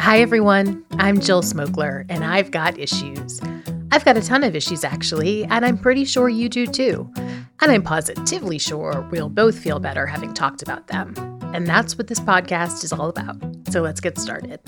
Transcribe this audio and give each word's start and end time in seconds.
Hi, 0.00 0.20
everyone. 0.20 0.84
I'm 0.92 1.20
Jill 1.20 1.42
Smokler, 1.42 2.06
and 2.08 2.24
I've 2.24 2.50
got 2.50 2.78
issues. 2.78 3.40
I've 3.90 4.04
got 4.04 4.16
a 4.16 4.22
ton 4.22 4.42
of 4.44 4.56
issues, 4.56 4.82
actually, 4.84 5.44
and 5.44 5.66
I'm 5.66 5.76
pretty 5.76 6.04
sure 6.06 6.28
you 6.28 6.48
do 6.48 6.66
too. 6.66 7.10
And 7.16 7.72
I'm 7.72 7.82
positively 7.82 8.58
sure 8.58 9.06
we'll 9.10 9.28
both 9.28 9.58
feel 9.58 9.80
better 9.80 10.06
having 10.06 10.32
talked 10.32 10.62
about 10.62 10.86
them. 10.86 11.14
And 11.52 11.66
that's 11.66 11.98
what 11.98 12.06
this 12.06 12.20
podcast 12.20 12.84
is 12.84 12.92
all 12.92 13.08
about. 13.08 13.36
So 13.70 13.82
let's 13.82 14.00
get 14.00 14.18
started. 14.18 14.60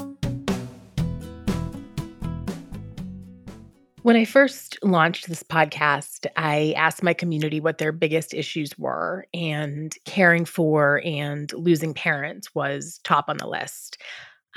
When 4.03 4.17
I 4.17 4.25
first 4.25 4.79
launched 4.83 5.29
this 5.29 5.43
podcast, 5.43 6.27
I 6.37 6.75
asked 6.77 7.03
my 7.03 7.15
community 7.15 7.61
what 7.61 7.79
their 7.79 7.93
biggest 7.93 8.35
issues 8.35 8.77
were, 8.79 9.27
and 9.33 9.95
caring 10.07 10.45
for 10.45 11.01
and 11.05 11.53
losing 11.53 11.95
parents 11.95 12.55
was 12.55 12.99
top 13.05 13.27
on 13.29 13.37
the 13.37 13.47
list. 13.47 13.99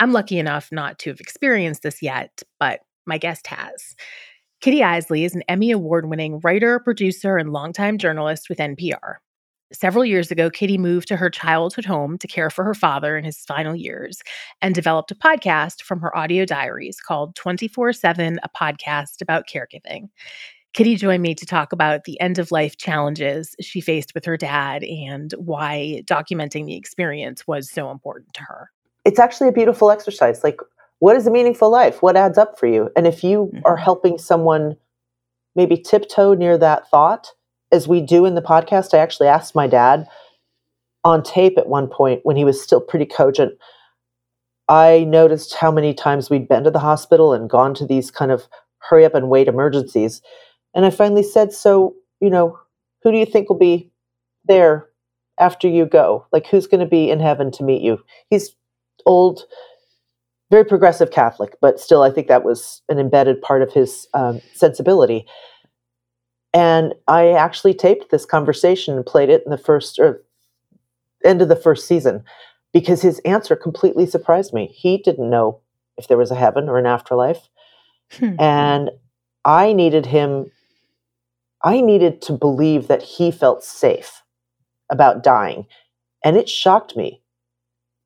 I'm 0.00 0.12
lucky 0.12 0.38
enough 0.38 0.70
not 0.72 0.98
to 1.00 1.10
have 1.10 1.20
experienced 1.20 1.82
this 1.82 2.02
yet, 2.02 2.42
but 2.58 2.80
my 3.06 3.18
guest 3.18 3.46
has. 3.46 3.94
Kitty 4.60 4.82
Eisele 4.82 5.24
is 5.24 5.34
an 5.34 5.42
Emmy 5.48 5.70
Award 5.70 6.08
winning 6.08 6.40
writer, 6.40 6.80
producer, 6.80 7.36
and 7.36 7.52
longtime 7.52 7.98
journalist 7.98 8.48
with 8.48 8.58
NPR. 8.58 9.16
Several 9.72 10.04
years 10.04 10.30
ago, 10.30 10.50
Kitty 10.50 10.78
moved 10.78 11.08
to 11.08 11.16
her 11.16 11.28
childhood 11.28 11.84
home 11.84 12.16
to 12.18 12.26
care 12.26 12.48
for 12.48 12.64
her 12.64 12.74
father 12.74 13.16
in 13.16 13.24
his 13.24 13.40
final 13.40 13.74
years 13.74 14.22
and 14.62 14.74
developed 14.74 15.10
a 15.10 15.16
podcast 15.16 15.82
from 15.82 16.00
her 16.00 16.16
audio 16.16 16.44
diaries 16.44 17.00
called 17.00 17.34
24 17.34 17.92
7 17.92 18.40
A 18.42 18.48
Podcast 18.48 19.20
About 19.20 19.48
Caregiving. 19.48 20.08
Kitty 20.74 20.96
joined 20.96 21.22
me 21.22 21.34
to 21.34 21.46
talk 21.46 21.72
about 21.72 22.04
the 22.04 22.20
end 22.20 22.38
of 22.38 22.50
life 22.50 22.76
challenges 22.76 23.54
she 23.60 23.80
faced 23.80 24.14
with 24.14 24.24
her 24.24 24.36
dad 24.36 24.82
and 24.82 25.32
why 25.38 26.02
documenting 26.04 26.66
the 26.66 26.76
experience 26.76 27.46
was 27.46 27.70
so 27.70 27.90
important 27.90 28.32
to 28.34 28.42
her 28.42 28.70
it's 29.04 29.18
actually 29.18 29.48
a 29.48 29.52
beautiful 29.52 29.90
exercise. 29.90 30.42
Like, 30.42 30.60
what 30.98 31.16
is 31.16 31.26
a 31.26 31.30
meaningful 31.30 31.70
life? 31.70 32.02
What 32.02 32.16
adds 32.16 32.38
up 32.38 32.58
for 32.58 32.66
you? 32.66 32.90
And 32.96 33.06
if 33.06 33.22
you 33.22 33.50
mm-hmm. 33.52 33.60
are 33.64 33.76
helping 33.76 34.18
someone 34.18 34.76
maybe 35.54 35.76
tiptoe 35.76 36.34
near 36.34 36.56
that 36.58 36.88
thought, 36.90 37.32
as 37.70 37.88
we 37.88 38.00
do 38.00 38.24
in 38.24 38.34
the 38.34 38.42
podcast, 38.42 38.94
I 38.94 38.98
actually 38.98 39.28
asked 39.28 39.54
my 39.54 39.66
dad 39.66 40.06
on 41.04 41.22
tape 41.22 41.58
at 41.58 41.68
one 41.68 41.88
point 41.88 42.20
when 42.22 42.36
he 42.36 42.44
was 42.44 42.62
still 42.62 42.80
pretty 42.80 43.04
cogent. 43.04 43.52
I 44.68 45.04
noticed 45.04 45.54
how 45.54 45.70
many 45.70 45.92
times 45.92 46.30
we'd 46.30 46.48
been 46.48 46.64
to 46.64 46.70
the 46.70 46.78
hospital 46.78 47.32
and 47.32 47.50
gone 47.50 47.74
to 47.74 47.86
these 47.86 48.10
kind 48.10 48.32
of 48.32 48.44
hurry 48.78 49.04
up 49.04 49.14
and 49.14 49.28
wait 49.28 49.48
emergencies. 49.48 50.22
And 50.74 50.86
I 50.86 50.90
finally 50.90 51.22
said, 51.22 51.52
So, 51.52 51.94
you 52.20 52.30
know, 52.30 52.58
who 53.02 53.12
do 53.12 53.18
you 53.18 53.26
think 53.26 53.48
will 53.48 53.58
be 53.58 53.90
there 54.46 54.86
after 55.38 55.68
you 55.68 55.84
go? 55.84 56.26
Like, 56.32 56.46
who's 56.46 56.66
going 56.66 56.80
to 56.80 56.86
be 56.86 57.10
in 57.10 57.20
heaven 57.20 57.50
to 57.52 57.62
meet 57.62 57.82
you? 57.82 57.98
He's 58.30 58.54
old, 59.06 59.44
very 60.50 60.64
progressive 60.64 61.10
Catholic, 61.10 61.56
but 61.60 61.80
still, 61.80 62.02
I 62.02 62.10
think 62.10 62.28
that 62.28 62.44
was 62.44 62.82
an 62.88 62.98
embedded 62.98 63.40
part 63.42 63.62
of 63.62 63.72
his 63.72 64.06
um, 64.14 64.40
sensibility. 64.52 65.26
And 66.52 66.94
I 67.08 67.30
actually 67.30 67.74
taped 67.74 68.10
this 68.10 68.24
conversation 68.24 68.94
and 68.94 69.04
played 69.04 69.28
it 69.28 69.42
in 69.44 69.50
the 69.50 69.58
first 69.58 69.98
or 69.98 70.22
end 71.24 71.42
of 71.42 71.48
the 71.48 71.56
first 71.56 71.88
season 71.88 72.22
because 72.72 73.02
his 73.02 73.18
answer 73.20 73.56
completely 73.56 74.06
surprised 74.06 74.52
me. 74.52 74.66
He 74.66 74.98
didn't 74.98 75.30
know 75.30 75.60
if 75.96 76.08
there 76.08 76.18
was 76.18 76.30
a 76.30 76.36
heaven 76.36 76.68
or 76.68 76.78
an 76.78 76.86
afterlife. 76.86 77.48
Hmm. 78.12 78.34
And 78.38 78.90
I 79.44 79.72
needed 79.72 80.06
him, 80.06 80.50
I 81.62 81.80
needed 81.80 82.22
to 82.22 82.32
believe 82.32 82.88
that 82.88 83.02
he 83.02 83.30
felt 83.30 83.64
safe 83.64 84.22
about 84.90 85.22
dying. 85.22 85.66
And 86.24 86.36
it 86.36 86.48
shocked 86.48 86.96
me 86.96 87.20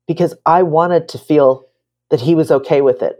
because 0.09 0.33
I 0.47 0.63
wanted 0.63 1.07
to 1.09 1.19
feel 1.19 1.67
that 2.09 2.19
he 2.19 2.33
was 2.33 2.49
okay 2.49 2.81
with 2.81 3.03
it. 3.03 3.17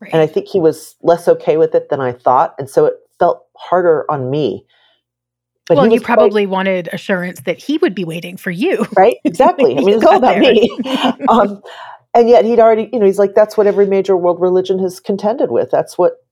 Right. 0.00 0.10
And 0.10 0.22
I 0.22 0.26
think 0.26 0.48
he 0.48 0.58
was 0.58 0.96
less 1.02 1.28
okay 1.28 1.58
with 1.58 1.74
it 1.74 1.90
than 1.90 2.00
I 2.00 2.12
thought. 2.12 2.54
And 2.58 2.68
so 2.68 2.86
it 2.86 2.94
felt 3.18 3.44
harder 3.58 4.10
on 4.10 4.30
me. 4.30 4.64
But 5.66 5.76
well, 5.76 5.92
you 5.92 6.00
probably 6.00 6.46
quite, 6.46 6.52
wanted 6.52 6.88
assurance 6.94 7.42
that 7.42 7.58
he 7.58 7.76
would 7.76 7.94
be 7.94 8.06
waiting 8.06 8.38
for 8.38 8.50
you. 8.50 8.86
Right? 8.96 9.16
Exactly. 9.24 9.76
I 9.76 9.82
mean, 9.82 9.96
it's 9.96 10.04
all 10.06 10.16
about 10.16 10.40
there. 10.40 10.50
me. 10.50 10.70
um, 11.28 11.62
and 12.14 12.30
yet 12.30 12.46
he'd 12.46 12.58
already, 12.58 12.88
you 12.90 13.00
know, 13.00 13.04
he's 13.06 13.18
like, 13.18 13.34
that's 13.34 13.58
what 13.58 13.66
every 13.66 13.84
major 13.84 14.16
world 14.16 14.40
religion 14.40 14.78
has 14.78 15.00
contended 15.00 15.50
with. 15.50 15.70
That's 15.70 15.98
what 15.98 16.24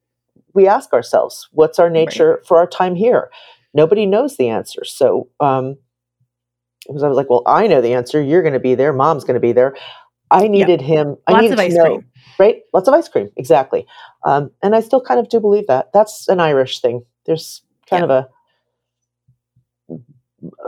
we 0.55 0.67
ask 0.67 0.95
ourselves. 0.95 1.51
What's 1.53 1.79
our 1.79 1.91
nature 1.91 2.37
right. 2.37 2.47
for 2.47 2.57
our 2.57 2.67
time 2.67 2.95
here? 2.95 3.31
Nobody 3.75 4.07
knows 4.07 4.39
the 4.39 4.49
answer. 4.49 4.87
So, 4.87 5.29
um, 5.39 5.77
because 6.87 7.03
I 7.03 7.09
was 7.09 7.17
like, 7.17 7.31
well, 7.31 7.43
I 7.47 7.67
know 7.67 7.81
the 7.81 7.95
answer. 7.95 8.21
You're 8.21 8.43
going 8.43 8.55
to 8.55 8.61
be 8.61 8.75
there. 8.75 8.93
Mom's 8.93 9.25
going 9.25 9.35
to 9.35 9.41
be 9.41 9.53
there. 9.53 9.77
I 10.31 10.49
needed 10.49 10.81
him. 10.81 11.17
I 11.27 11.41
needed 11.43 11.55
of 11.55 11.61
ice 11.61 11.73
to 11.73 11.79
know, 11.79 11.85
cream. 11.85 12.07
right? 12.39 12.63
Lots 12.73 12.89
of 12.89 12.95
ice 12.95 13.09
cream. 13.09 13.31
Exactly. 13.37 13.87
Um, 14.25 14.51
and 14.63 14.75
I 14.75 14.81
still 14.81 15.01
kind 15.01 15.21
of 15.21 15.29
do 15.29 15.41
believe 15.41 15.67
that. 15.67 15.93
That's 15.93 16.27
an 16.29 16.41
Irish 16.41 16.81
thing. 16.81 17.05
There's 17.27 17.63
kind 17.89 18.03
of 18.03 18.11
a, 18.11 18.29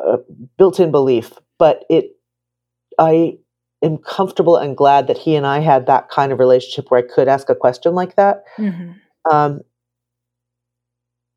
a 0.07 0.19
built-in 0.59 0.91
belief, 0.91 1.33
but 1.59 1.85
it. 1.89 2.11
I 2.99 3.39
am 3.83 3.99
comfortable 3.99 4.57
and 4.57 4.77
glad 4.77 5.09
that 5.09 5.19
he 5.19 5.35
and 5.35 5.47
I 5.47 5.59
had 5.59 5.87
that 5.87 6.11
kind 6.11 6.31
of 6.31 6.39
relationship 6.39 6.91
where 6.91 7.01
I 7.01 7.15
could 7.15 7.27
ask 7.27 7.49
a 7.49 7.55
question 7.55 7.95
like 7.95 8.17
that. 8.17 8.45
Mm-hmm. 8.57 8.93
Um, 9.35 9.63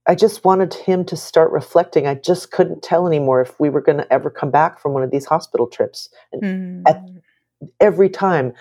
I 0.07 0.15
just 0.15 0.45
wanted 0.45 0.73
him 0.73 1.03
to 1.05 1.17
start 1.17 1.51
reflecting. 1.51 2.07
I 2.07 2.15
just 2.15 2.51
couldn't 2.51 2.81
tell 2.81 3.07
anymore 3.07 3.41
if 3.41 3.59
we 3.59 3.69
were 3.69 3.81
going 3.81 3.97
to 3.97 4.11
ever 4.13 4.29
come 4.29 4.51
back 4.51 4.79
from 4.79 4.93
one 4.93 5.03
of 5.03 5.11
these 5.11 5.25
hospital 5.25 5.67
trips. 5.67 6.09
And 6.31 6.85
mm. 6.85 6.89
at, 6.89 7.03
every 7.81 8.09
time 8.09 8.53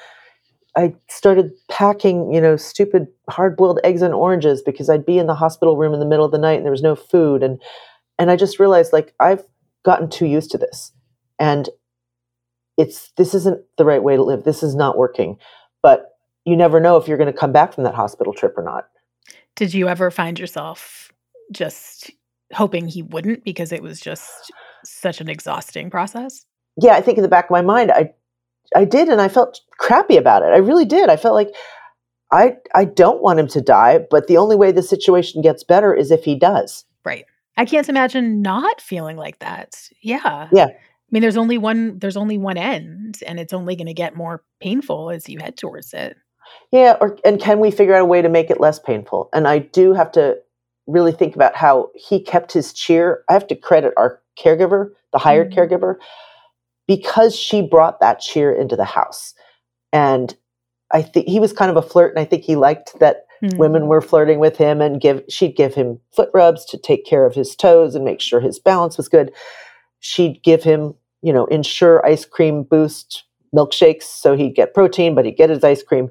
I 0.77 0.95
started 1.09 1.53
packing, 1.71 2.33
you 2.33 2.41
know, 2.41 2.57
stupid 2.57 3.07
hard-boiled 3.31 3.79
eggs 3.85 4.03
and 4.03 4.13
oranges 4.13 4.61
because 4.61 4.91
I'd 4.91 5.07
be 5.07 5.19
in 5.19 5.29
the 5.29 5.35
hospital 5.35 5.77
room 5.77 5.95
in 5.95 6.01
the 6.01 6.07
middle 6.07 6.25
of 6.25 6.33
the 6.33 6.39
night 6.39 6.57
and 6.57 6.65
there 6.65 6.73
was 6.73 6.83
no 6.83 6.97
food 6.97 7.43
and 7.43 7.63
and 8.19 8.31
I 8.31 8.37
just 8.37 8.59
realized 8.59 8.93
like 8.93 9.15
I've 9.21 9.45
gotten 9.85 10.11
too 10.11 10.27
used 10.27 10.51
to 10.51 10.59
this. 10.59 10.93
And 11.39 11.69
it's 12.77 13.13
this 13.17 13.35
isn't 13.35 13.63
the 13.79 13.85
right 13.85 14.03
way 14.03 14.17
to 14.17 14.23
live. 14.23 14.45
This 14.45 14.63
is 14.63 14.75
not 14.75 14.99
working. 14.99 15.39
But 15.83 16.17
you 16.45 16.57
never 16.57 16.81
know 16.81 16.97
if 16.97 17.07
you're 17.07 17.19
going 17.19 17.33
to 17.33 17.39
come 17.39 17.53
back 17.53 17.73
from 17.73 17.85
that 17.85 17.95
hospital 17.95 18.33
trip 18.33 18.57
or 18.57 18.65
not. 18.65 18.89
Did 19.55 19.75
you 19.75 19.89
ever 19.89 20.11
find 20.11 20.39
yourself 20.39 21.06
just 21.53 22.11
hoping 22.53 22.89
he 22.89 23.03
wouldn't 23.03 23.45
because 23.45 23.73
it 23.73 23.83
was 23.83 24.01
just 24.01 24.53
such 24.85 25.21
an 25.21 25.29
exhausting 25.29 25.91
process? 25.91 26.45
Yeah, 26.81 26.95
I 26.95 27.01
think 27.01 27.19
in 27.19 27.23
the 27.23 27.29
back 27.29 27.47
of 27.47 27.51
my 27.51 27.63
mind, 27.63 27.91
I 27.91 28.13
I 28.75 28.85
did, 28.85 29.09
and 29.09 29.21
I 29.21 29.29
felt 29.29 29.61
crappy 29.79 30.17
about 30.17 30.43
it. 30.43 30.47
I 30.47 30.59
really 30.59 30.85
did. 30.85 31.09
I 31.09 31.17
felt 31.17 31.35
like 31.35 31.55
I 32.33 32.57
I 32.75 32.85
don't 32.85 33.23
want 33.23 33.39
him 33.39 33.49
to 33.49 33.61
die, 33.61 34.01
but 34.11 34.27
the 34.27 34.37
only 34.37 34.57
way 34.57 34.73
the 34.73 34.83
situation 34.83 35.43
gets 35.43 35.65
better 35.65 35.95
is 35.95 36.11
if 36.11 36.25
he 36.25 36.39
does. 36.39 36.85
Right. 37.05 37.25
I 37.57 37.65
can't 37.65 37.89
imagine 37.89 38.43
not 38.43 38.81
feeling 38.81 39.17
like 39.17 39.39
that. 39.39 39.89
Yeah. 40.03 40.49
Yeah. 40.53 40.67
I 40.67 41.11
mean, 41.11 41.23
there's 41.23 41.37
only 41.37 41.57
one. 41.57 41.99
There's 41.99 42.17
only 42.17 42.37
one 42.37 42.59
end, 42.59 43.23
and 43.27 43.39
it's 43.39 43.53
only 43.53 43.77
going 43.77 43.87
to 43.87 43.95
get 43.95 44.17
more 44.17 44.43
painful 44.61 45.11
as 45.11 45.29
you 45.29 45.39
head 45.39 45.57
towards 45.57 45.95
it. 45.95 46.17
Yeah. 46.73 46.97
Or 47.01 47.17
and 47.25 47.41
can 47.41 47.61
we 47.61 47.71
figure 47.71 47.95
out 47.95 48.03
a 48.03 48.07
way 48.07 48.23
to 48.23 48.29
make 48.29 48.51
it 48.51 48.61
less 48.61 48.79
painful? 48.79 49.29
And 49.33 49.47
I 49.47 49.61
do 49.61 49.95
have 49.95 50.11
to 50.13 50.37
really 50.87 51.13
think 51.13 51.35
about 51.35 51.57
how 51.57 51.91
he 51.95 52.21
kept 52.21 52.53
his 52.53 52.73
cheer. 52.73 53.23
I 53.29 53.33
have 53.33 53.47
to 53.49 53.57
credit 53.57 53.93
our 53.97 54.21
caregiver, 54.39 54.91
the 55.13 55.19
hired 55.19 55.51
mm-hmm. 55.51 55.75
caregiver, 55.75 55.97
because 56.87 57.35
she 57.35 57.63
brought 57.63 58.01
that 58.01 58.21
cheer 58.21 58.53
into 58.53 58.77
the 58.77 58.85
house. 58.85 59.35
And 59.93 60.37
I 60.93 61.03
think 61.03 61.27
he 61.27 61.41
was 61.41 61.53
kind 61.53 61.71
of 61.71 61.77
a 61.77 61.87
flirt, 61.87 62.13
and 62.13 62.21
I 62.21 62.25
think 62.25 62.45
he 62.45 62.57
liked 62.57 62.99
that 63.01 63.27
mm-hmm. 63.43 63.57
women 63.57 63.87
were 63.89 64.01
flirting 64.01 64.39
with 64.39 64.57
him 64.57 64.81
and 64.81 65.01
give 65.01 65.23
she'd 65.29 65.57
give 65.57 65.75
him 65.75 66.01
foot 66.15 66.31
rubs 66.33 66.65
to 66.67 66.79
take 66.79 67.05
care 67.05 67.27
of 67.27 67.35
his 67.35 67.57
toes 67.57 67.95
and 67.95 68.05
make 68.05 68.21
sure 68.21 68.41
his 68.41 68.59
balance 68.59 68.97
was 68.97 69.09
good. 69.09 69.33
She'd 70.01 70.43
give 70.43 70.63
him, 70.63 70.95
you 71.23 71.33
know, 71.33 71.47
ensure 71.47 72.07
ice 72.07 72.25
cream 72.25 72.63
boost 72.63 73.25
milkshakes 73.55 74.05
so 74.05 74.37
he'd 74.37 74.55
get 74.55 74.75
protein, 74.75 75.15
but 75.15 75.25
he'd 75.25 75.37
get 75.37 75.51
his 75.51 75.65
ice 75.65 75.83
cream. 75.83 76.11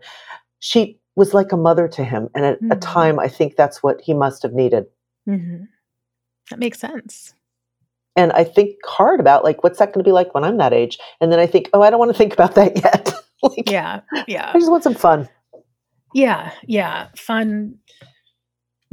She 0.59 0.99
was 1.15 1.33
like 1.33 1.51
a 1.51 1.57
mother 1.57 1.87
to 1.87 2.03
him. 2.03 2.29
And 2.35 2.45
at 2.45 2.61
mm-hmm. 2.61 2.71
a 2.71 2.75
time, 2.75 3.19
I 3.19 3.27
think 3.27 3.55
that's 3.55 3.81
what 3.81 4.01
he 4.01 4.13
must 4.13 4.43
have 4.43 4.53
needed. 4.53 4.85
Mm-hmm. 5.27 5.65
That 6.49 6.59
makes 6.59 6.79
sense. 6.79 7.33
And 8.15 8.31
I 8.31 8.43
think 8.43 8.75
hard 8.85 9.19
about 9.19 9.43
like, 9.43 9.63
what's 9.63 9.79
that 9.79 9.93
going 9.93 10.03
to 10.03 10.07
be 10.07 10.13
like 10.13 10.33
when 10.33 10.43
I'm 10.43 10.57
that 10.57 10.73
age? 10.73 10.97
And 11.19 11.31
then 11.31 11.39
I 11.39 11.47
think, 11.47 11.69
oh, 11.73 11.81
I 11.81 11.89
don't 11.89 11.99
want 11.99 12.11
to 12.11 12.17
think 12.17 12.33
about 12.33 12.55
that 12.55 12.75
yet. 12.83 13.13
like, 13.41 13.69
yeah. 13.69 14.01
Yeah. 14.27 14.51
I 14.53 14.59
just 14.59 14.71
want 14.71 14.83
some 14.83 14.95
fun. 14.95 15.27
Yeah. 16.13 16.51
Yeah. 16.65 17.07
Fun. 17.17 17.75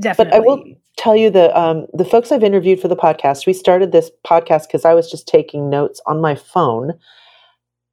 Definitely. 0.01 0.31
But 0.31 0.37
I 0.37 0.41
will 0.41 0.65
tell 0.97 1.17
you 1.17 1.31
the 1.31 1.57
um, 1.59 1.87
the 1.93 2.05
folks 2.05 2.33
I've 2.33 2.43
interviewed 2.43 2.81
for 2.81 2.89
the 2.89 2.97
podcast. 2.97 3.47
We 3.47 3.53
started 3.53 3.93
this 3.93 4.11
podcast 4.27 4.67
because 4.67 4.85
I 4.85 4.95
was 4.95 5.11
just 5.11 5.29
taking 5.29 5.71
notes 5.71 6.01
on 6.07 6.21
my 6.21 6.35
phone, 6.35 6.95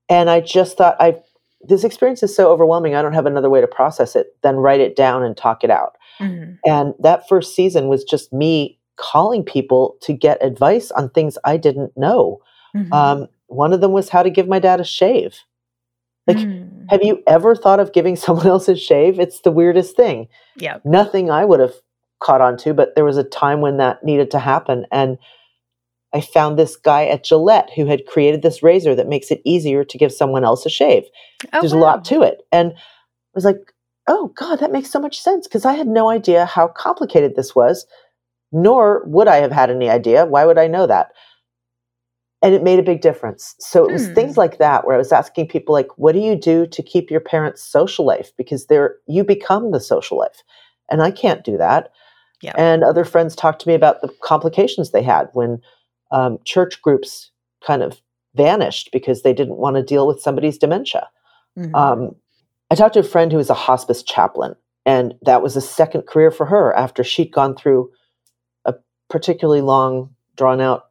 and 0.10 0.30
I 0.30 0.42
just 0.42 0.78
thought 0.78 0.96
I 1.00 1.18
this 1.62 1.84
experience 1.84 2.24
is 2.24 2.36
so 2.36 2.50
overwhelming. 2.50 2.96
I 2.96 3.02
don't 3.02 3.14
have 3.14 3.26
another 3.26 3.50
way 3.50 3.62
to 3.62 3.68
process 3.68 4.16
it 4.16 4.36
than 4.42 4.56
write 4.56 4.80
it 4.80 4.96
down 4.96 5.24
and 5.24 5.36
talk 5.36 5.64
it 5.64 5.70
out. 5.70 5.98
Mm-hmm. 6.20 6.54
And 6.66 6.94
that 7.00 7.28
first 7.28 7.56
season 7.56 7.88
was 7.88 8.04
just 8.04 8.32
me 8.32 8.80
calling 8.98 9.44
people 9.44 9.98
to 10.02 10.14
get 10.14 10.44
advice 10.44 10.92
on 10.92 11.10
things 11.10 11.38
I 11.46 11.58
didn't 11.58 11.96
know. 11.98 12.40
Mm-hmm. 12.76 12.94
Um, 12.94 13.28
one 13.48 13.74
of 13.74 13.82
them 13.82 13.92
was 13.92 14.10
how 14.10 14.24
to 14.24 14.30
give 14.30 14.48
my 14.48 14.60
dad 14.60 14.80
a 14.80 14.86
shave. 14.86 15.40
Like, 16.28 16.38
mm. 16.38 16.86
have 16.90 17.02
you 17.02 17.24
ever 17.26 17.56
thought 17.56 17.80
of 17.80 17.94
giving 17.94 18.16
someone 18.16 18.48
else 18.48 18.68
a 18.68 18.76
shave? 18.76 19.20
It's 19.20 19.42
the 19.42 19.52
weirdest 19.52 19.96
thing. 19.96 20.28
Yeah. 20.56 20.78
Nothing 20.86 21.32
I 21.32 21.46
would 21.46 21.60
have 21.60 21.74
caught 22.20 22.42
on 22.42 22.58
to, 22.58 22.74
but 22.74 22.96
there 22.96 23.06
was 23.06 23.18
a 23.18 23.24
time 23.24 23.62
when 23.62 23.78
that 23.78 24.04
needed 24.04 24.30
to 24.32 24.40
happen. 24.40 24.86
And 24.92 25.18
I 26.14 26.22
found 26.22 26.58
this 26.58 26.76
guy 26.76 27.06
at 27.06 27.24
Gillette 27.24 27.70
who 27.76 27.86
had 27.86 28.06
created 28.06 28.42
this 28.42 28.64
razor 28.64 28.96
that 28.96 29.08
makes 29.08 29.30
it 29.30 29.42
easier 29.46 29.84
to 29.84 29.98
give 29.98 30.12
someone 30.12 30.44
else 30.44 30.66
a 30.66 30.70
shave. 30.70 31.04
Oh, 31.54 31.62
There's 31.62 31.74
wow. 31.74 31.80
a 31.80 31.82
lot 31.82 32.06
to 32.06 32.22
it. 32.22 32.42
And 32.52 32.74
I 32.76 33.36
was 33.36 33.46
like, 33.46 33.74
oh, 34.08 34.32
God, 34.36 34.60
that 34.60 34.72
makes 34.72 34.90
so 34.90 35.00
much 35.00 35.20
sense 35.20 35.48
because 35.48 35.66
I 35.66 35.74
had 35.74 35.88
no 35.88 36.10
idea 36.10 36.46
how 36.46 36.68
complicated 36.68 37.36
this 37.36 37.56
was, 37.56 37.86
nor 38.52 39.04
would 39.06 39.28
I 39.28 39.38
have 39.38 39.52
had 39.52 39.70
any 39.70 39.90
idea. 39.90 40.26
Why 40.26 40.46
would 40.46 40.58
I 40.58 40.68
know 40.68 40.88
that? 40.88 41.12
And 42.42 42.56
it 42.56 42.64
made 42.64 42.80
a 42.80 42.84
big 42.84 43.02
difference. 43.02 43.54
So 43.60 43.88
it 43.88 43.92
was 43.92 44.08
hmm. 44.08 44.14
things 44.14 44.38
like 44.38 44.58
that 44.58 44.86
where 44.86 44.96
I 44.96 45.00
was 45.00 45.12
asking 45.12 45.50
people 45.50 45.74
like, 45.74 45.90
what 45.98 46.14
do 46.14 46.20
you 46.20 46.36
do 46.36 46.66
to 46.68 46.82
keep 46.82 47.12
your 47.12 47.20
parents' 47.20 47.62
social 47.62 48.06
life? 48.06 48.32
Because 48.38 48.66
they're 48.66 48.96
you 49.08 49.24
become 49.24 49.72
the 49.72 49.80
social 49.80 50.18
life. 50.18 50.42
And 50.90 51.04
I 51.04 51.12
can't 51.12 51.44
do 51.44 51.58
that. 51.58 51.92
Yeah. 52.42 52.54
And 52.58 52.84
other 52.84 53.04
friends 53.04 53.36
talked 53.36 53.62
to 53.62 53.68
me 53.68 53.76
about 53.76 54.02
the 54.02 54.10
complications 54.24 54.92
they 54.92 55.04
had 55.04 55.28
when 55.34 55.62
um, 56.12 56.40
church 56.46 56.82
groups 56.82 57.32
kind 57.66 57.84
of 57.84 58.02
vanished 58.36 58.90
because 58.92 59.22
they 59.22 59.34
didn't 59.34 59.58
want 59.58 59.76
to 59.76 59.84
deal 59.84 60.08
with 60.08 60.22
somebody's 60.22 60.58
dementia. 60.58 61.10
Mm-hmm. 61.58 61.76
Um, 61.76 62.16
I 62.72 62.76
talked 62.76 62.94
to 62.94 63.00
a 63.00 63.04
friend 63.04 63.32
who 63.32 63.38
was 63.38 63.50
a 63.50 63.56
hospice 63.56 64.04
chaplain, 64.04 64.56
and 64.86 65.16
that 65.24 65.42
was 65.42 65.56
a 65.56 65.62
second 65.62 66.04
career 66.04 66.32
for 66.32 66.46
her 66.46 66.76
after 66.76 67.04
she'd 67.04 67.34
gone 67.34 67.56
through 67.56 67.92
a 68.66 68.76
particularly 69.10 69.62
long, 69.62 70.14
drawn 70.36 70.62
out 70.62 70.90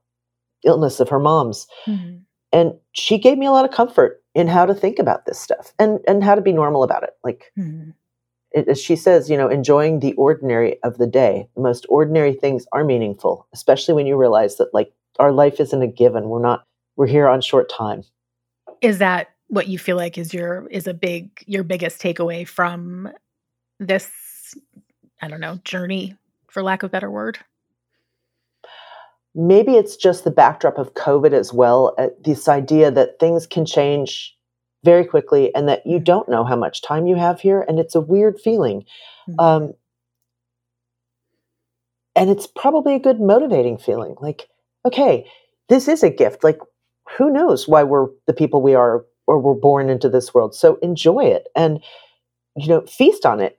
illness 0.65 1.01
of 1.01 1.09
her 1.09 1.21
mom's. 1.21 1.67
Mm-hmm. 1.87 2.19
And 2.53 2.73
she 2.93 3.19
gave 3.19 3.39
me 3.39 3.47
a 3.47 3.51
lot 3.51 3.65
of 3.65 3.71
comfort 3.71 4.23
in 4.35 4.49
how 4.49 4.67
to 4.67 4.75
think 4.75 4.99
about 4.99 5.27
this 5.27 5.39
stuff 5.39 5.73
and, 5.79 6.01
and 6.09 6.25
how 6.25 6.35
to 6.35 6.41
be 6.41 6.53
normal 6.53 6.83
about 6.83 7.03
it. 7.03 7.11
Like, 7.23 7.53
mm-hmm. 7.59 7.91
it, 8.53 8.69
as 8.69 8.81
she 8.81 8.97
says, 8.97 9.31
you 9.31 9.37
know, 9.37 9.49
enjoying 9.49 10.01
the 10.01 10.15
ordinary 10.15 10.83
of 10.83 10.99
the 10.99 11.07
day. 11.07 11.49
The 11.55 11.63
most 11.63 11.87
ordinary 11.89 12.33
things 12.33 12.67
are 12.73 12.85
meaningful, 12.85 13.47
especially 13.53 13.95
when 13.95 14.07
you 14.07 14.17
realize 14.17 14.57
that, 14.57 14.73
like, 14.73 14.93
our 15.19 15.33
life 15.33 15.61
isn't 15.61 15.83
a 15.83 15.87
given. 15.87 16.29
We're 16.29 16.43
not, 16.43 16.65
we're 16.97 17.07
here 17.07 17.29
on 17.29 17.41
short 17.41 17.71
time. 17.71 18.03
Is 18.81 18.99
that 18.99 19.29
what 19.49 19.69
you 19.69 19.79
feel 19.79 19.97
like 19.97 20.17
is 20.17 20.33
your 20.33 20.67
is 20.69 20.87
a 20.87 20.95
big 20.95 21.31
your 21.47 21.65
biggest 21.65 22.01
takeaway 22.01 22.47
from 22.47 23.09
this 23.81 24.55
i 25.21 25.29
don't 25.29 25.41
know 25.41 25.59
journey 25.65 26.15
for 26.49 26.63
lack 26.63 26.83
of 26.83 26.89
a 26.89 26.93
better 26.93 27.11
word 27.11 27.39
maybe 29.35 29.75
it's 29.75 29.97
just 29.97 30.25
the 30.25 30.31
backdrop 30.31 30.79
of 30.79 30.95
covid 30.95 31.33
as 31.33 31.53
well 31.53 31.95
uh, 31.99 32.09
this 32.25 32.49
idea 32.49 32.91
that 32.91 33.19
things 33.19 33.47
can 33.47 33.67
change 33.67 34.37
very 34.85 35.05
quickly 35.05 35.53
and 35.55 35.69
that 35.69 35.85
you 35.85 35.99
don't 35.99 36.29
know 36.29 36.45
how 36.45 36.57
much 36.57 36.83
time 36.83 37.07
you 37.07 37.17
have 37.17 37.41
here 37.41 37.65
and 37.69 37.79
it's 37.79 37.95
a 37.95 38.01
weird 38.01 38.39
feeling 38.39 38.85
mm-hmm. 39.29 39.41
um, 39.41 39.73
and 42.15 42.31
it's 42.31 42.47
probably 42.47 42.95
a 42.95 43.01
good 43.01 43.21
motivating 43.21 43.79
feeling 43.79 44.15
like 44.21 44.49
okay 44.85 45.27
this 45.69 45.89
is 45.89 46.03
a 46.03 46.11
gift 46.11 46.43
like 46.45 46.59
who 47.17 47.31
knows 47.31 47.67
why 47.67 47.83
we're 47.83 48.09
the 48.27 48.33
people 48.33 48.61
we 48.63 48.75
are 48.75 49.05
or 49.29 49.39
were 49.39 49.55
born 49.55 49.91
into 49.91 50.09
this 50.09 50.33
world. 50.35 50.55
So 50.55 50.77
enjoy 50.77 51.27
it 51.27 51.49
and 51.55 51.81
you 52.57 52.67
know 52.67 52.81
feast 52.87 53.25
on 53.25 53.41
it. 53.41 53.59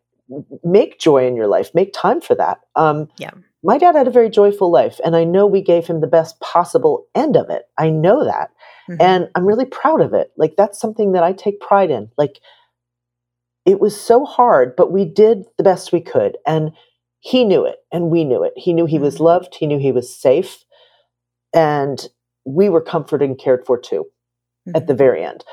Make 0.64 1.00
joy 1.00 1.26
in 1.26 1.36
your 1.36 1.48
life. 1.48 1.74
Make 1.74 1.94
time 1.94 2.22
for 2.22 2.36
that. 2.36 2.60
Um, 2.76 3.08
yeah. 3.18 3.32
My 3.64 3.78
dad 3.78 3.96
had 3.96 4.08
a 4.08 4.12
very 4.12 4.30
joyful 4.30 4.72
life, 4.72 5.00
and 5.04 5.16
I 5.16 5.26
know 5.26 5.46
we 5.46 5.62
gave 5.62 5.86
him 5.86 6.00
the 6.00 6.08
best 6.08 6.40
possible 6.40 7.08
end 7.14 7.36
of 7.36 7.50
it. 7.50 7.64
I 7.78 7.90
know 7.90 8.24
that, 8.24 8.52
mm-hmm. 8.90 9.02
and 9.02 9.30
I'm 9.36 9.46
really 9.46 9.66
proud 9.66 10.02
of 10.02 10.14
it. 10.14 10.32
Like 10.38 10.56
that's 10.56 10.80
something 10.80 11.12
that 11.12 11.24
I 11.24 11.34
take 11.34 11.60
pride 11.60 11.92
in. 11.92 12.10
Like 12.18 12.40
it 13.66 13.80
was 13.80 14.00
so 14.00 14.24
hard, 14.24 14.76
but 14.76 14.92
we 14.92 15.04
did 15.04 15.44
the 15.58 15.64
best 15.64 15.92
we 15.92 16.00
could, 16.00 16.38
and 16.48 16.72
he 17.20 17.44
knew 17.44 17.66
it, 17.66 17.80
and 17.92 18.10
we 18.10 18.24
knew 18.24 18.44
it. 18.44 18.54
He 18.56 18.72
knew 18.72 18.86
he 18.86 18.96
mm-hmm. 18.96 19.06
was 19.06 19.20
loved. 19.20 19.56
He 19.56 19.68
knew 19.68 19.78
he 19.78 19.92
was 19.92 20.16
safe, 20.16 20.64
and 21.54 22.08
we 22.46 22.70
were 22.70 22.82
comforted 22.82 23.28
and 23.30 23.40
cared 23.40 23.66
for 23.66 23.80
too 23.80 24.06
mm-hmm. 24.68 24.76
at 24.76 24.88
the 24.88 24.94
very 24.94 25.24
end. 25.24 25.44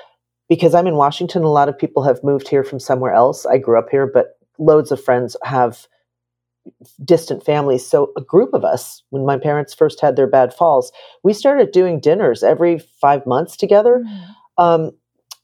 Because 0.49 0.75
I'm 0.75 0.87
in 0.87 0.95
Washington, 0.95 1.43
a 1.43 1.49
lot 1.49 1.69
of 1.69 1.79
people 1.79 2.05
have 2.05 2.23
moved 2.23 2.49
here 2.49 2.63
from 2.63 2.79
somewhere 2.79 3.13
else. 3.13 3.47
I 3.47 3.59
grew 3.59 3.79
up 3.79 3.89
here, 3.91 4.07
but 4.07 4.39
loads 4.59 4.93
of 4.93 5.03
friends 5.03 5.37
have 5.43 5.89
distant 7.05 7.45
families. 7.45 7.87
So 7.87 8.13
a 8.17 8.21
group 8.21 8.55
of 8.55 8.65
us, 8.65 9.03
when 9.11 9.25
my 9.25 9.39
parents 9.39 9.75
first 9.75 10.01
had 10.01 10.17
their 10.17 10.27
bad 10.27 10.55
falls, 10.55 10.93
we 11.23 11.33
started 11.33 11.73
doing 11.73 12.01
dinners 12.01 12.43
every 12.43 12.79
five 12.79 13.27
months 13.27 13.57
together. 13.57 14.05
Mm-hmm. 14.05 14.63
Um, 14.63 14.91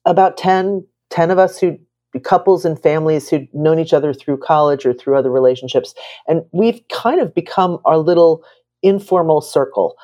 about 0.05 0.37
10, 0.37 0.87
10 1.11 1.31
of 1.31 1.39
us 1.39 1.59
who 1.59 1.79
couples 2.21 2.65
and 2.65 2.81
families 2.81 3.29
who'd 3.29 3.49
known 3.53 3.79
each 3.79 3.95
other 3.95 4.13
through 4.13 4.37
college 4.39 4.85
or 4.85 4.93
through 4.93 5.17
other 5.17 5.31
relationships. 5.31 5.95
And 6.29 6.43
we've 6.53 6.81
kind 6.93 7.21
of 7.21 7.35
become 7.35 7.79
our 7.85 7.99
little 7.99 8.45
informal 8.83 9.41
circle. 9.41 9.97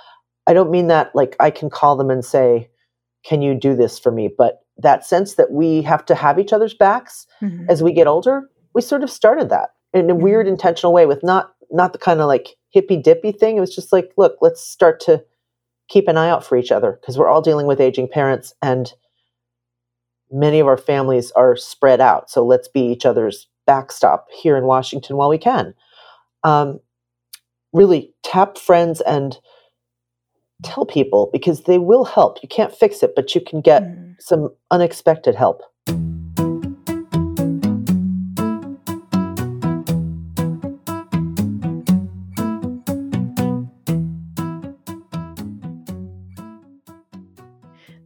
I 0.49 0.55
don't 0.55 0.71
mean 0.71 0.89
that 0.89 1.15
like 1.15 1.37
I 1.39 1.51
can 1.51 1.71
call 1.71 1.95
them 1.95 2.11
and 2.11 2.25
say, 2.25 2.71
can 3.25 3.43
you 3.43 3.55
do 3.55 3.77
this 3.77 3.99
for 3.99 4.11
me? 4.11 4.31
But 4.37 4.61
that 4.79 5.05
sense 5.05 5.35
that 5.35 5.53
we 5.53 5.83
have 5.83 6.07
to 6.07 6.15
have 6.15 6.39
each 6.39 6.53
other's 6.53 6.75
backs 6.75 7.27
mm-hmm. 7.43 7.67
as 7.69 7.83
we 7.83 7.93
get 7.93 8.07
older, 8.07 8.49
we 8.75 8.81
sort 8.81 9.03
of 9.03 9.11
started 9.11 9.51
that 9.51 9.71
in 9.93 10.09
a 10.09 10.15
mm-hmm. 10.15 10.23
weird 10.23 10.49
intentional 10.49 10.93
way 10.93 11.05
with 11.05 11.23
not 11.23 11.53
not 11.71 11.93
the 11.93 11.99
kind 11.99 12.21
of 12.21 12.27
like 12.27 12.57
hippy 12.71 12.97
dippy 12.97 13.31
thing. 13.31 13.57
It 13.57 13.61
was 13.61 13.75
just 13.75 13.93
like, 13.93 14.11
look, 14.17 14.39
let's 14.41 14.63
start 14.63 15.01
to 15.01 15.23
keep 15.89 16.09
an 16.09 16.17
eye 16.17 16.31
out 16.31 16.45
for 16.45 16.57
each 16.57 16.73
other 16.73 16.99
because 17.01 17.19
we're 17.19 17.29
all 17.29 17.43
dealing 17.43 17.67
with 17.67 17.81
aging 17.81 18.09
parents 18.09 18.55
and 18.63 18.93
many 20.31 20.61
of 20.61 20.67
our 20.67 20.77
families 20.79 21.31
are 21.33 21.57
spread 21.57 22.01
out. 22.01 22.31
So 22.31 22.45
let's 22.45 22.69
be 22.69 22.81
each 22.81 23.05
other's 23.05 23.49
backstop 23.67 24.27
here 24.33 24.57
in 24.57 24.65
Washington 24.65 25.17
while 25.17 25.29
we 25.29 25.39
can. 25.39 25.75
Um, 26.43 26.81
really 27.73 28.15
tap 28.23 28.57
friends 28.57 29.01
and 29.03 29.39
tell 30.63 30.85
people 30.85 31.31
because 31.33 31.63
they 31.63 31.79
will 31.79 32.05
help. 32.05 32.43
You 32.43 32.49
can't 32.49 32.75
fix 32.75 33.03
it, 33.03 33.15
but 33.15 33.35
you 33.35 33.41
can 33.41 33.61
get 33.61 33.83
mm. 33.83 34.15
some 34.21 34.51
unexpected 34.71 35.35
help. 35.35 35.63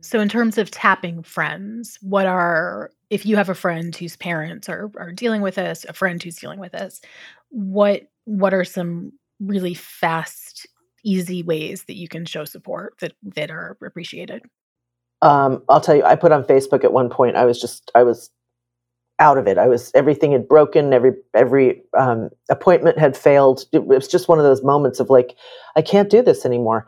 So, 0.00 0.20
in 0.20 0.28
terms 0.28 0.58
of 0.58 0.70
tapping 0.70 1.22
friends, 1.22 1.98
what 2.02 2.26
are, 2.26 2.90
if 3.08 3.24
you 3.24 3.36
have 3.36 3.48
a 3.48 3.54
friend 3.54 3.96
whose 3.96 4.14
parents 4.16 4.68
are, 4.68 4.90
are 4.98 5.10
dealing 5.10 5.40
with 5.40 5.54
this, 5.54 5.86
a 5.88 5.94
friend 5.94 6.22
who's 6.22 6.36
dealing 6.36 6.60
with 6.60 6.72
this, 6.72 7.00
what 7.48 8.02
what 8.24 8.52
are 8.52 8.64
some 8.64 9.12
really 9.40 9.74
fast 9.74 10.66
easy 11.04 11.42
ways 11.42 11.84
that 11.84 11.96
you 11.96 12.08
can 12.08 12.24
show 12.24 12.44
support 12.44 12.94
that 13.00 13.12
that 13.36 13.50
are 13.50 13.76
appreciated? 13.84 14.42
Um, 15.20 15.62
I'll 15.68 15.80
tell 15.80 15.94
you, 15.94 16.04
I 16.04 16.16
put 16.16 16.32
on 16.32 16.44
Facebook 16.44 16.84
at 16.84 16.92
one 16.92 17.08
point. 17.08 17.36
I 17.36 17.44
was 17.44 17.60
just 17.60 17.90
I 17.94 18.02
was 18.02 18.30
out 19.18 19.38
of 19.38 19.46
it. 19.46 19.56
I 19.56 19.68
was 19.68 19.92
everything 19.94 20.32
had 20.32 20.48
broken. 20.48 20.92
Every 20.92 21.12
every 21.34 21.82
um, 21.96 22.30
appointment 22.50 22.98
had 22.98 23.16
failed. 23.16 23.64
It 23.72 23.86
was 23.86 24.08
just 24.08 24.28
one 24.28 24.38
of 24.38 24.44
those 24.44 24.64
moments 24.64 25.00
of 25.00 25.10
like, 25.10 25.36
I 25.76 25.82
can't 25.82 26.10
do 26.10 26.22
this 26.22 26.44
anymore. 26.44 26.86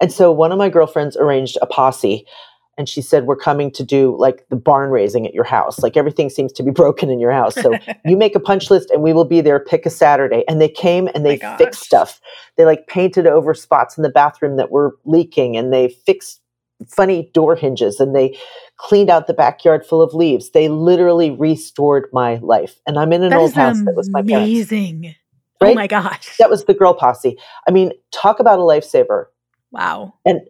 And 0.00 0.12
so 0.12 0.32
one 0.32 0.50
of 0.50 0.58
my 0.58 0.68
girlfriends 0.68 1.16
arranged 1.16 1.58
a 1.62 1.66
posse 1.66 2.26
and 2.76 2.88
she 2.88 3.00
said 3.00 3.26
we're 3.26 3.36
coming 3.36 3.70
to 3.72 3.84
do 3.84 4.16
like 4.18 4.46
the 4.48 4.56
barn 4.56 4.90
raising 4.90 5.26
at 5.26 5.34
your 5.34 5.44
house. 5.44 5.78
Like 5.80 5.96
everything 5.96 6.30
seems 6.30 6.52
to 6.54 6.62
be 6.62 6.70
broken 6.82 7.10
in 7.10 7.20
your 7.20 7.32
house. 7.32 7.54
So 7.54 7.74
you 8.04 8.16
make 8.16 8.34
a 8.34 8.40
punch 8.40 8.70
list 8.70 8.90
and 8.90 9.02
we 9.02 9.12
will 9.12 9.24
be 9.24 9.40
there 9.40 9.60
pick 9.60 9.86
a 9.86 9.90
saturday. 9.90 10.44
And 10.48 10.60
they 10.60 10.68
came 10.68 11.08
and 11.08 11.18
oh 11.18 11.22
they 11.22 11.38
oh 11.40 11.56
fixed 11.56 11.82
stuff. 11.82 12.20
They 12.56 12.64
like 12.64 12.86
painted 12.86 13.26
over 13.26 13.54
spots 13.54 13.96
in 13.96 14.02
the 14.02 14.10
bathroom 14.10 14.56
that 14.56 14.70
were 14.70 14.96
leaking 15.04 15.56
and 15.56 15.72
they 15.72 15.88
fixed 15.88 16.40
funny 16.88 17.30
door 17.32 17.54
hinges 17.54 18.00
and 18.00 18.14
they 18.14 18.36
cleaned 18.76 19.08
out 19.08 19.26
the 19.26 19.34
backyard 19.34 19.86
full 19.86 20.02
of 20.02 20.12
leaves. 20.12 20.50
They 20.50 20.68
literally 20.68 21.30
restored 21.30 22.08
my 22.12 22.36
life. 22.42 22.80
And 22.86 22.98
i'm 22.98 23.12
in 23.12 23.22
an 23.22 23.30
that 23.30 23.38
old 23.38 23.52
house 23.52 23.82
that 23.84 23.94
was 23.94 24.10
my 24.10 24.20
amazing. 24.20 25.14
Oh 25.60 25.66
right? 25.66 25.72
oh 25.72 25.74
my 25.74 25.86
gosh. 25.86 26.36
That 26.38 26.50
was 26.50 26.64
the 26.64 26.74
girl 26.74 26.94
posse. 26.94 27.38
I 27.68 27.70
mean 27.70 27.92
talk 28.12 28.40
about 28.40 28.58
a 28.58 28.62
lifesaver. 28.62 29.26
Wow. 29.70 30.14
And 30.24 30.40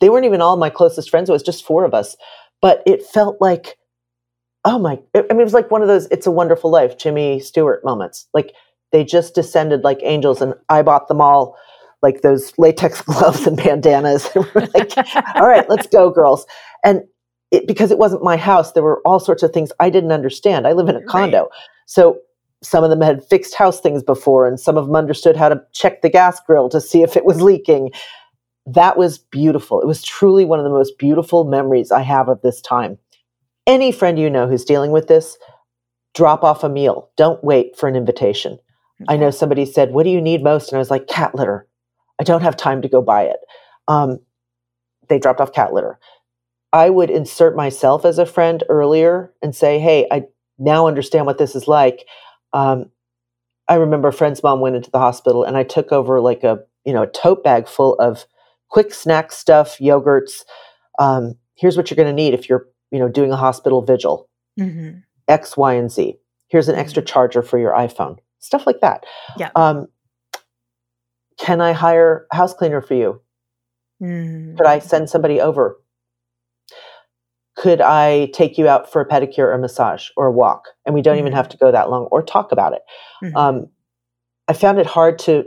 they 0.00 0.08
weren't 0.08 0.24
even 0.24 0.40
all 0.40 0.56
my 0.56 0.70
closest 0.70 1.10
friends. 1.10 1.28
It 1.28 1.32
was 1.32 1.42
just 1.42 1.64
four 1.64 1.84
of 1.84 1.94
us. 1.94 2.16
But 2.60 2.82
it 2.86 3.02
felt 3.02 3.40
like, 3.40 3.76
oh 4.64 4.78
my, 4.78 5.00
I 5.14 5.22
mean, 5.30 5.40
it 5.40 5.44
was 5.44 5.54
like 5.54 5.70
one 5.70 5.82
of 5.82 5.88
those 5.88 6.06
It's 6.10 6.26
a 6.26 6.30
Wonderful 6.30 6.70
Life, 6.70 6.98
Jimmy 6.98 7.40
Stewart 7.40 7.84
moments. 7.84 8.28
Like 8.32 8.54
they 8.92 9.04
just 9.04 9.34
descended 9.34 9.82
like 9.82 9.98
angels 10.02 10.40
and 10.40 10.54
I 10.68 10.82
bought 10.82 11.08
them 11.08 11.20
all 11.20 11.56
like 12.02 12.22
those 12.22 12.52
latex 12.58 13.00
gloves 13.02 13.46
and 13.46 13.56
bandanas. 13.56 14.28
and 14.34 14.46
we're 14.54 14.68
like, 14.74 14.96
all 15.34 15.48
right, 15.48 15.68
let's 15.68 15.86
go, 15.86 16.10
girls. 16.10 16.46
And 16.84 17.02
it, 17.50 17.66
because 17.66 17.90
it 17.90 17.98
wasn't 17.98 18.24
my 18.24 18.36
house, 18.36 18.72
there 18.72 18.82
were 18.82 19.02
all 19.04 19.20
sorts 19.20 19.42
of 19.42 19.52
things 19.52 19.72
I 19.80 19.90
didn't 19.90 20.12
understand. 20.12 20.66
I 20.66 20.72
live 20.72 20.88
in 20.88 20.96
a 20.96 21.02
condo. 21.02 21.42
Right. 21.42 21.48
So 21.86 22.18
some 22.62 22.84
of 22.84 22.90
them 22.90 23.00
had 23.00 23.24
fixed 23.24 23.54
house 23.54 23.80
things 23.80 24.02
before, 24.02 24.46
and 24.46 24.58
some 24.58 24.76
of 24.76 24.86
them 24.86 24.96
understood 24.96 25.36
how 25.36 25.48
to 25.48 25.60
check 25.72 26.00
the 26.00 26.08
gas 26.08 26.40
grill 26.46 26.68
to 26.70 26.80
see 26.80 27.02
if 27.02 27.16
it 27.16 27.24
was 27.24 27.42
leaking 27.42 27.90
that 28.66 28.96
was 28.96 29.18
beautiful. 29.18 29.80
It 29.80 29.86
was 29.86 30.02
truly 30.02 30.44
one 30.44 30.58
of 30.58 30.64
the 30.64 30.70
most 30.70 30.98
beautiful 30.98 31.44
memories 31.44 31.90
I 31.92 32.02
have 32.02 32.28
of 32.28 32.42
this 32.42 32.60
time. 32.60 32.98
any 33.66 33.92
friend 33.92 34.18
you 34.18 34.28
know 34.30 34.48
who's 34.48 34.64
dealing 34.64 34.90
with 34.90 35.08
this, 35.08 35.38
drop 36.14 36.44
off 36.44 36.64
a 36.64 36.68
meal. 36.68 37.10
Don't 37.16 37.42
wait 37.44 37.76
for 37.76 37.88
an 37.88 37.96
invitation. 37.96 38.58
I 39.08 39.16
know 39.16 39.30
somebody 39.30 39.64
said, 39.66 39.92
What 39.92 40.04
do 40.04 40.10
you 40.10 40.20
need 40.20 40.42
most? 40.42 40.68
And 40.70 40.76
I 40.76 40.80
was 40.80 40.90
like, 40.90 41.06
Cat 41.06 41.34
litter. 41.34 41.66
I 42.20 42.24
don't 42.24 42.42
have 42.42 42.56
time 42.56 42.82
to 42.82 42.88
go 42.88 43.02
buy 43.02 43.24
it. 43.24 43.38
Um, 43.88 44.20
they 45.08 45.18
dropped 45.18 45.40
off 45.40 45.52
cat 45.52 45.72
litter. 45.72 45.98
I 46.72 46.90
would 46.90 47.10
insert 47.10 47.56
myself 47.56 48.04
as 48.04 48.18
a 48.18 48.26
friend 48.26 48.64
earlier 48.68 49.32
and 49.42 49.54
say, 49.54 49.78
Hey, 49.78 50.06
I 50.10 50.24
now 50.58 50.86
understand 50.86 51.26
what 51.26 51.38
this 51.38 51.54
is 51.56 51.68
like. 51.68 52.06
Um, 52.52 52.90
I 53.68 53.74
remember 53.74 54.08
a 54.08 54.12
friend's 54.12 54.42
mom 54.42 54.60
went 54.60 54.76
into 54.76 54.90
the 54.90 54.98
hospital 54.98 55.44
and 55.44 55.56
I 55.56 55.64
took 55.64 55.92
over 55.92 56.20
like 56.20 56.44
a, 56.44 56.60
you 56.84 56.92
know, 56.92 57.02
a 57.02 57.06
tote 57.08 57.42
bag 57.44 57.68
full 57.68 57.94
of 57.96 58.26
quick 58.72 58.94
snack 58.94 59.30
stuff, 59.30 59.78
yogurts. 59.78 60.44
Um, 60.98 61.34
here's 61.54 61.76
what 61.76 61.90
you're 61.90 61.96
going 61.96 62.08
to 62.08 62.12
need 62.12 62.34
if 62.34 62.48
you're, 62.48 62.66
you 62.90 62.98
know, 62.98 63.08
doing 63.08 63.30
a 63.30 63.36
hospital 63.36 63.82
vigil. 63.82 64.28
Mm-hmm. 64.58 64.98
X, 65.28 65.56
Y, 65.56 65.74
and 65.74 65.90
Z. 65.90 66.16
Here's 66.48 66.68
an 66.68 66.74
extra 66.74 67.02
mm-hmm. 67.02 67.12
charger 67.12 67.42
for 67.42 67.58
your 67.58 67.72
iPhone. 67.72 68.18
Stuff 68.40 68.66
like 68.66 68.80
that. 68.80 69.04
Yeah. 69.38 69.50
Um, 69.54 69.86
can 71.38 71.60
I 71.60 71.72
hire 71.72 72.26
a 72.32 72.36
house 72.36 72.54
cleaner 72.54 72.80
for 72.80 72.94
you? 72.94 73.20
Mm. 74.02 74.56
Could 74.56 74.66
I 74.66 74.78
send 74.78 75.08
somebody 75.08 75.40
over? 75.40 75.78
Could 77.56 77.80
I 77.80 78.30
take 78.34 78.58
you 78.58 78.68
out 78.68 78.90
for 78.90 79.00
a 79.00 79.08
pedicure 79.08 79.54
or 79.54 79.58
massage 79.58 80.08
or 80.16 80.26
a 80.26 80.32
walk? 80.32 80.64
And 80.84 80.94
we 80.94 81.02
don't 81.02 81.16
mm. 81.16 81.20
even 81.20 81.32
have 81.32 81.48
to 81.50 81.56
go 81.56 81.70
that 81.70 81.90
long 81.90 82.04
or 82.10 82.22
talk 82.22 82.52
about 82.52 82.72
it. 82.72 82.82
Mm. 83.22 83.36
Um, 83.36 83.66
I 84.48 84.54
found 84.54 84.78
it 84.78 84.86
hard 84.86 85.18
to 85.20 85.44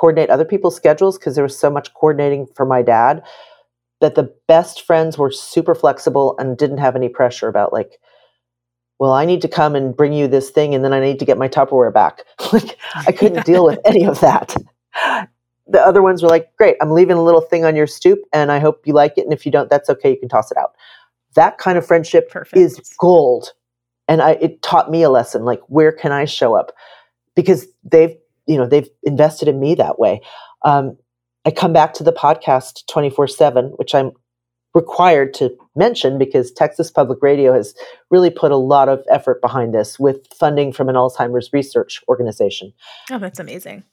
coordinate 0.00 0.30
other 0.30 0.44
people's 0.44 0.76
schedules 0.76 1.18
because 1.18 1.34
there 1.34 1.44
was 1.44 1.58
so 1.58 1.70
much 1.70 1.92
coordinating 1.94 2.46
for 2.54 2.64
my 2.64 2.82
dad 2.82 3.22
that 4.00 4.14
the 4.14 4.34
best 4.48 4.82
friends 4.82 5.18
were 5.18 5.30
super 5.30 5.74
flexible 5.74 6.34
and 6.38 6.56
didn't 6.56 6.78
have 6.78 6.96
any 6.96 7.08
pressure 7.08 7.48
about 7.48 7.72
like 7.72 7.98
well 8.98 9.12
i 9.12 9.24
need 9.24 9.42
to 9.42 9.48
come 9.48 9.76
and 9.76 9.96
bring 9.96 10.12
you 10.12 10.26
this 10.26 10.50
thing 10.50 10.74
and 10.74 10.84
then 10.84 10.92
i 10.92 11.00
need 11.00 11.18
to 11.18 11.24
get 11.24 11.38
my 11.38 11.48
tupperware 11.48 11.92
back 11.92 12.22
like 12.52 12.78
i 13.06 13.12
couldn't 13.12 13.44
deal 13.44 13.64
with 13.64 13.78
any 13.84 14.04
of 14.04 14.18
that 14.20 14.56
the 15.70 15.80
other 15.80 16.02
ones 16.02 16.22
were 16.22 16.28
like, 16.28 16.54
great, 16.56 16.76
I'm 16.80 16.90
leaving 16.90 17.16
a 17.16 17.22
little 17.22 17.40
thing 17.40 17.64
on 17.64 17.76
your 17.76 17.86
stoop 17.86 18.18
and 18.32 18.50
I 18.50 18.58
hope 18.58 18.86
you 18.86 18.92
like 18.92 19.16
it. 19.16 19.24
And 19.24 19.32
if 19.32 19.46
you 19.46 19.52
don't, 19.52 19.70
that's 19.70 19.88
okay. 19.88 20.10
You 20.10 20.18
can 20.18 20.28
toss 20.28 20.50
it 20.50 20.56
out. 20.56 20.74
That 21.34 21.58
kind 21.58 21.78
of 21.78 21.86
friendship 21.86 22.28
Perfect. 22.28 22.56
is 22.56 22.80
gold. 22.98 23.52
And 24.08 24.20
I, 24.20 24.32
it 24.32 24.62
taught 24.62 24.90
me 24.90 25.02
a 25.02 25.10
lesson 25.10 25.44
like, 25.44 25.60
where 25.68 25.92
can 25.92 26.10
I 26.10 26.24
show 26.24 26.54
up? 26.54 26.72
Because 27.36 27.68
they've, 27.84 28.16
you 28.46 28.56
know, 28.56 28.66
they've 28.66 28.88
invested 29.02 29.48
in 29.48 29.60
me 29.60 29.74
that 29.74 29.98
way. 29.98 30.20
Um, 30.64 30.96
I 31.44 31.50
come 31.50 31.72
back 31.72 31.94
to 31.94 32.04
the 32.04 32.12
podcast 32.12 32.86
24 32.88 33.28
7, 33.28 33.66
which 33.76 33.94
I'm 33.94 34.12
required 34.74 35.34
to 35.34 35.50
mention 35.74 36.18
because 36.18 36.52
Texas 36.52 36.90
Public 36.90 37.18
Radio 37.22 37.52
has 37.52 37.74
really 38.10 38.30
put 38.30 38.52
a 38.52 38.56
lot 38.56 38.88
of 38.88 39.02
effort 39.10 39.40
behind 39.40 39.74
this 39.74 39.98
with 39.98 40.26
funding 40.38 40.72
from 40.72 40.88
an 40.88 40.94
Alzheimer's 40.94 41.50
research 41.52 42.02
organization. 42.08 42.72
Oh, 43.10 43.18
that's 43.18 43.40
amazing. 43.40 43.84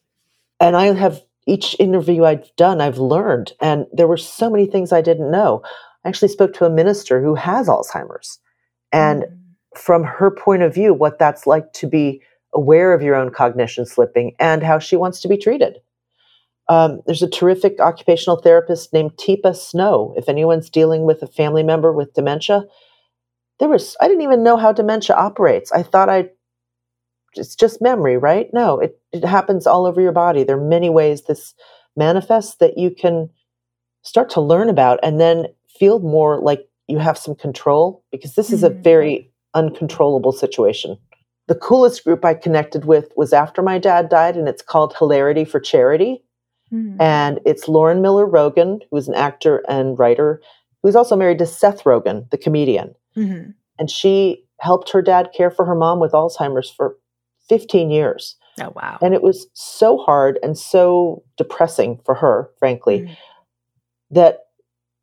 And 0.59 0.75
I 0.75 0.93
have 0.93 1.23
each 1.47 1.75
interview 1.79 2.25
I've 2.25 2.53
done, 2.57 2.81
I've 2.81 2.99
learned. 2.99 3.53
And 3.61 3.87
there 3.93 4.07
were 4.07 4.17
so 4.17 4.49
many 4.49 4.65
things 4.65 4.91
I 4.91 5.01
didn't 5.01 5.31
know. 5.31 5.63
I 6.03 6.09
actually 6.09 6.27
spoke 6.27 6.53
to 6.55 6.65
a 6.65 6.69
minister 6.69 7.21
who 7.21 7.35
has 7.35 7.67
Alzheimer's. 7.67 8.39
And 8.91 9.23
mm. 9.23 9.37
from 9.75 10.03
her 10.03 10.29
point 10.29 10.61
of 10.61 10.73
view, 10.73 10.93
what 10.93 11.17
that's 11.17 11.47
like 11.47 11.71
to 11.73 11.87
be 11.87 12.21
aware 12.53 12.93
of 12.93 13.01
your 13.01 13.15
own 13.15 13.31
cognition 13.31 13.85
slipping 13.85 14.35
and 14.39 14.63
how 14.63 14.79
she 14.79 14.95
wants 14.95 15.21
to 15.21 15.27
be 15.27 15.37
treated. 15.37 15.77
Um, 16.69 17.01
there's 17.05 17.23
a 17.23 17.29
terrific 17.29 17.79
occupational 17.79 18.41
therapist 18.41 18.91
named 18.91 19.11
Teepa 19.17 19.55
Snow. 19.55 20.13
If 20.17 20.27
anyone's 20.27 20.69
dealing 20.69 21.03
with 21.03 21.21
a 21.21 21.27
family 21.27 21.63
member 21.63 21.93
with 21.93 22.13
dementia, 22.13 22.65
there 23.59 23.69
was 23.69 23.95
I 24.01 24.07
didn't 24.07 24.23
even 24.23 24.43
know 24.43 24.57
how 24.57 24.71
dementia 24.71 25.15
operates. 25.15 25.71
I 25.71 25.83
thought 25.83 26.09
I 26.09 26.29
it's 27.35 27.55
just 27.55 27.81
memory, 27.81 28.17
right? 28.17 28.49
No, 28.53 28.79
it, 28.79 28.99
it 29.11 29.23
happens 29.23 29.67
all 29.67 29.85
over 29.85 30.01
your 30.01 30.11
body. 30.11 30.43
There 30.43 30.57
are 30.57 30.69
many 30.69 30.89
ways 30.89 31.23
this 31.23 31.53
manifests 31.95 32.55
that 32.55 32.77
you 32.77 32.91
can 32.91 33.29
start 34.03 34.29
to 34.31 34.41
learn 34.41 34.69
about 34.69 34.99
and 35.03 35.19
then 35.19 35.47
feel 35.67 35.99
more 35.99 36.39
like 36.39 36.67
you 36.87 36.97
have 36.97 37.17
some 37.17 37.35
control 37.35 38.03
because 38.11 38.35
this 38.35 38.47
mm-hmm. 38.47 38.55
is 38.55 38.63
a 38.63 38.69
mm-hmm. 38.69 38.81
very 38.81 39.31
uncontrollable 39.53 40.31
situation. 40.31 40.97
The 41.47 41.55
coolest 41.55 42.03
group 42.03 42.25
I 42.25 42.33
connected 42.33 42.85
with 42.85 43.11
was 43.15 43.33
after 43.33 43.61
my 43.61 43.79
dad 43.79 44.09
died, 44.09 44.35
and 44.35 44.47
it's 44.47 44.61
called 44.61 44.95
Hilarity 44.97 45.45
for 45.45 45.59
Charity. 45.59 46.23
Mm-hmm. 46.73 47.01
And 47.01 47.39
it's 47.45 47.69
Lauren 47.69 48.01
Miller 48.01 48.27
Rogen, 48.27 48.81
who's 48.91 49.07
an 49.07 49.15
actor 49.15 49.63
and 49.69 49.97
writer, 49.97 50.41
who's 50.83 50.95
also 50.95 51.15
married 51.15 51.39
to 51.39 51.45
Seth 51.45 51.83
Rogen, 51.83 52.29
the 52.29 52.37
comedian. 52.37 52.93
Mm-hmm. 53.15 53.51
And 53.79 53.89
she 53.89 54.43
helped 54.59 54.89
her 54.91 55.01
dad 55.01 55.29
care 55.35 55.51
for 55.51 55.65
her 55.65 55.75
mom 55.75 55.99
with 55.99 56.11
Alzheimer's 56.11 56.69
for 56.69 56.97
15 57.47 57.91
years. 57.91 58.35
Oh, 58.59 58.73
wow. 58.75 58.97
And 59.01 59.13
it 59.13 59.21
was 59.21 59.47
so 59.53 59.97
hard 59.97 60.39
and 60.43 60.57
so 60.57 61.23
depressing 61.37 61.99
for 62.05 62.15
her, 62.15 62.49
frankly, 62.59 63.01
mm-hmm. 63.01 63.13
that 64.11 64.39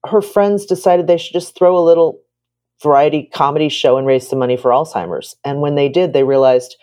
her 0.05 0.21
friends 0.21 0.67
decided 0.67 1.07
they 1.07 1.17
should 1.17 1.33
just 1.33 1.57
throw 1.57 1.79
a 1.79 1.81
little 1.81 2.21
variety 2.83 3.31
comedy 3.33 3.69
show 3.69 3.97
and 3.97 4.07
raise 4.07 4.29
some 4.29 4.39
money 4.39 4.57
for 4.57 4.71
Alzheimer's. 4.71 5.37
And 5.45 5.61
when 5.61 5.75
they 5.75 5.89
did, 5.89 6.13
they 6.13 6.25
realized 6.25 6.77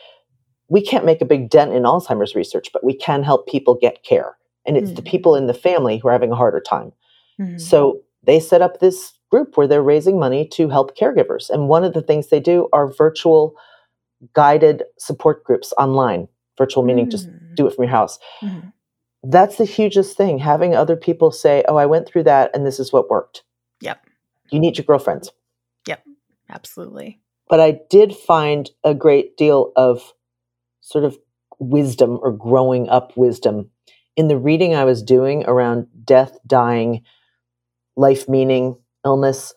we 0.69 0.81
can't 0.81 1.05
make 1.05 1.21
a 1.21 1.25
big 1.25 1.49
dent 1.49 1.73
in 1.73 1.83
Alzheimer's 1.83 2.35
research, 2.35 2.69
but 2.71 2.83
we 2.83 2.95
can 2.95 3.23
help 3.23 3.47
people 3.47 3.77
get 3.79 4.03
care. 4.03 4.37
And 4.65 4.77
it's 4.77 4.87
mm-hmm. 4.87 4.95
the 4.95 5.01
people 5.01 5.35
in 5.35 5.47
the 5.47 5.53
family 5.53 5.97
who 5.97 6.07
are 6.07 6.13
having 6.13 6.31
a 6.31 6.35
harder 6.35 6.61
time. 6.61 6.93
Mm-hmm. 7.39 7.57
So 7.57 8.01
they 8.23 8.39
set 8.39 8.61
up 8.61 8.79
this 8.79 9.13
group 9.29 9.57
where 9.57 9.67
they're 9.67 9.81
raising 9.81 10.19
money 10.19 10.47
to 10.53 10.69
help 10.69 10.97
caregivers. 10.97 11.49
And 11.49 11.67
one 11.67 11.83
of 11.83 11.93
the 11.93 12.01
things 12.01 12.27
they 12.27 12.39
do 12.39 12.69
are 12.71 12.91
virtual 12.91 13.55
guided 14.33 14.83
support 14.97 15.43
groups 15.43 15.73
online, 15.77 16.27
virtual 16.57 16.83
meaning 16.83 17.07
mm. 17.07 17.11
just 17.11 17.29
do 17.55 17.67
it 17.67 17.73
from 17.73 17.85
your 17.85 17.91
house. 17.91 18.19
Mm-hmm. 18.41 18.69
That's 19.23 19.57
the 19.57 19.65
hugest 19.65 20.17
thing. 20.17 20.37
Having 20.37 20.75
other 20.75 20.95
people 20.95 21.31
say, 21.31 21.63
Oh, 21.67 21.75
I 21.75 21.85
went 21.85 22.07
through 22.07 22.23
that 22.23 22.51
and 22.53 22.65
this 22.65 22.79
is 22.79 22.91
what 22.91 23.09
worked. 23.09 23.43
Yep. 23.81 24.05
You 24.51 24.59
need 24.59 24.77
your 24.77 24.85
girlfriends. 24.85 25.31
Absolutely. 26.51 27.19
But 27.49 27.59
I 27.59 27.79
did 27.89 28.15
find 28.15 28.69
a 28.83 28.93
great 28.93 29.37
deal 29.37 29.71
of 29.75 30.13
sort 30.81 31.03
of 31.03 31.17
wisdom 31.59 32.19
or 32.21 32.31
growing 32.31 32.89
up 32.89 33.15
wisdom 33.15 33.69
in 34.17 34.27
the 34.27 34.37
reading 34.37 34.75
I 34.75 34.83
was 34.83 35.03
doing 35.03 35.45
around 35.45 35.87
death, 36.03 36.37
dying, 36.45 37.03
life 37.95 38.27
meaning, 38.27 38.77
illness. 39.05 39.53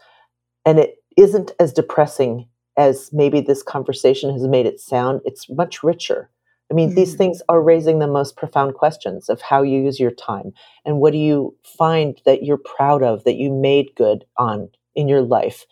And 0.64 0.78
it 0.78 0.96
isn't 1.16 1.52
as 1.58 1.72
depressing 1.72 2.48
as 2.76 3.10
maybe 3.12 3.40
this 3.40 3.62
conversation 3.62 4.32
has 4.32 4.46
made 4.46 4.66
it 4.66 4.80
sound, 4.80 5.20
it's 5.24 5.48
much 5.48 5.82
richer. 5.82 6.30
I 6.70 6.74
mean, 6.74 6.88
mm-hmm. 6.88 6.96
these 6.96 7.14
things 7.14 7.42
are 7.48 7.62
raising 7.62 7.98
the 7.98 8.06
most 8.06 8.36
profound 8.36 8.74
questions 8.74 9.28
of 9.28 9.40
how 9.40 9.62
you 9.62 9.80
use 9.80 10.00
your 10.00 10.10
time 10.10 10.52
and 10.84 10.98
what 10.98 11.12
do 11.12 11.18
you 11.18 11.56
find 11.78 12.20
that 12.24 12.42
you're 12.42 12.58
proud 12.58 13.02
of 13.02 13.24
that 13.24 13.36
you 13.36 13.52
made 13.52 13.94
good 13.96 14.24
on 14.38 14.70
in 14.94 15.08
your 15.08 15.22
life. 15.22 15.66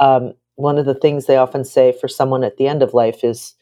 Um, 0.00 0.32
one 0.56 0.78
of 0.78 0.86
the 0.86 0.94
things 0.94 1.26
they 1.26 1.36
often 1.36 1.64
say 1.64 1.92
for 1.92 2.08
someone 2.08 2.44
at 2.44 2.56
the 2.56 2.66
end 2.66 2.82
of 2.82 2.94
life 2.94 3.24
is 3.24 3.54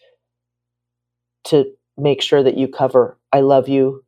to 1.44 1.64
make 1.96 2.22
sure 2.22 2.42
that 2.42 2.56
you 2.56 2.68
cover 2.68 3.18
I 3.32 3.40
love 3.40 3.68
you, 3.68 4.04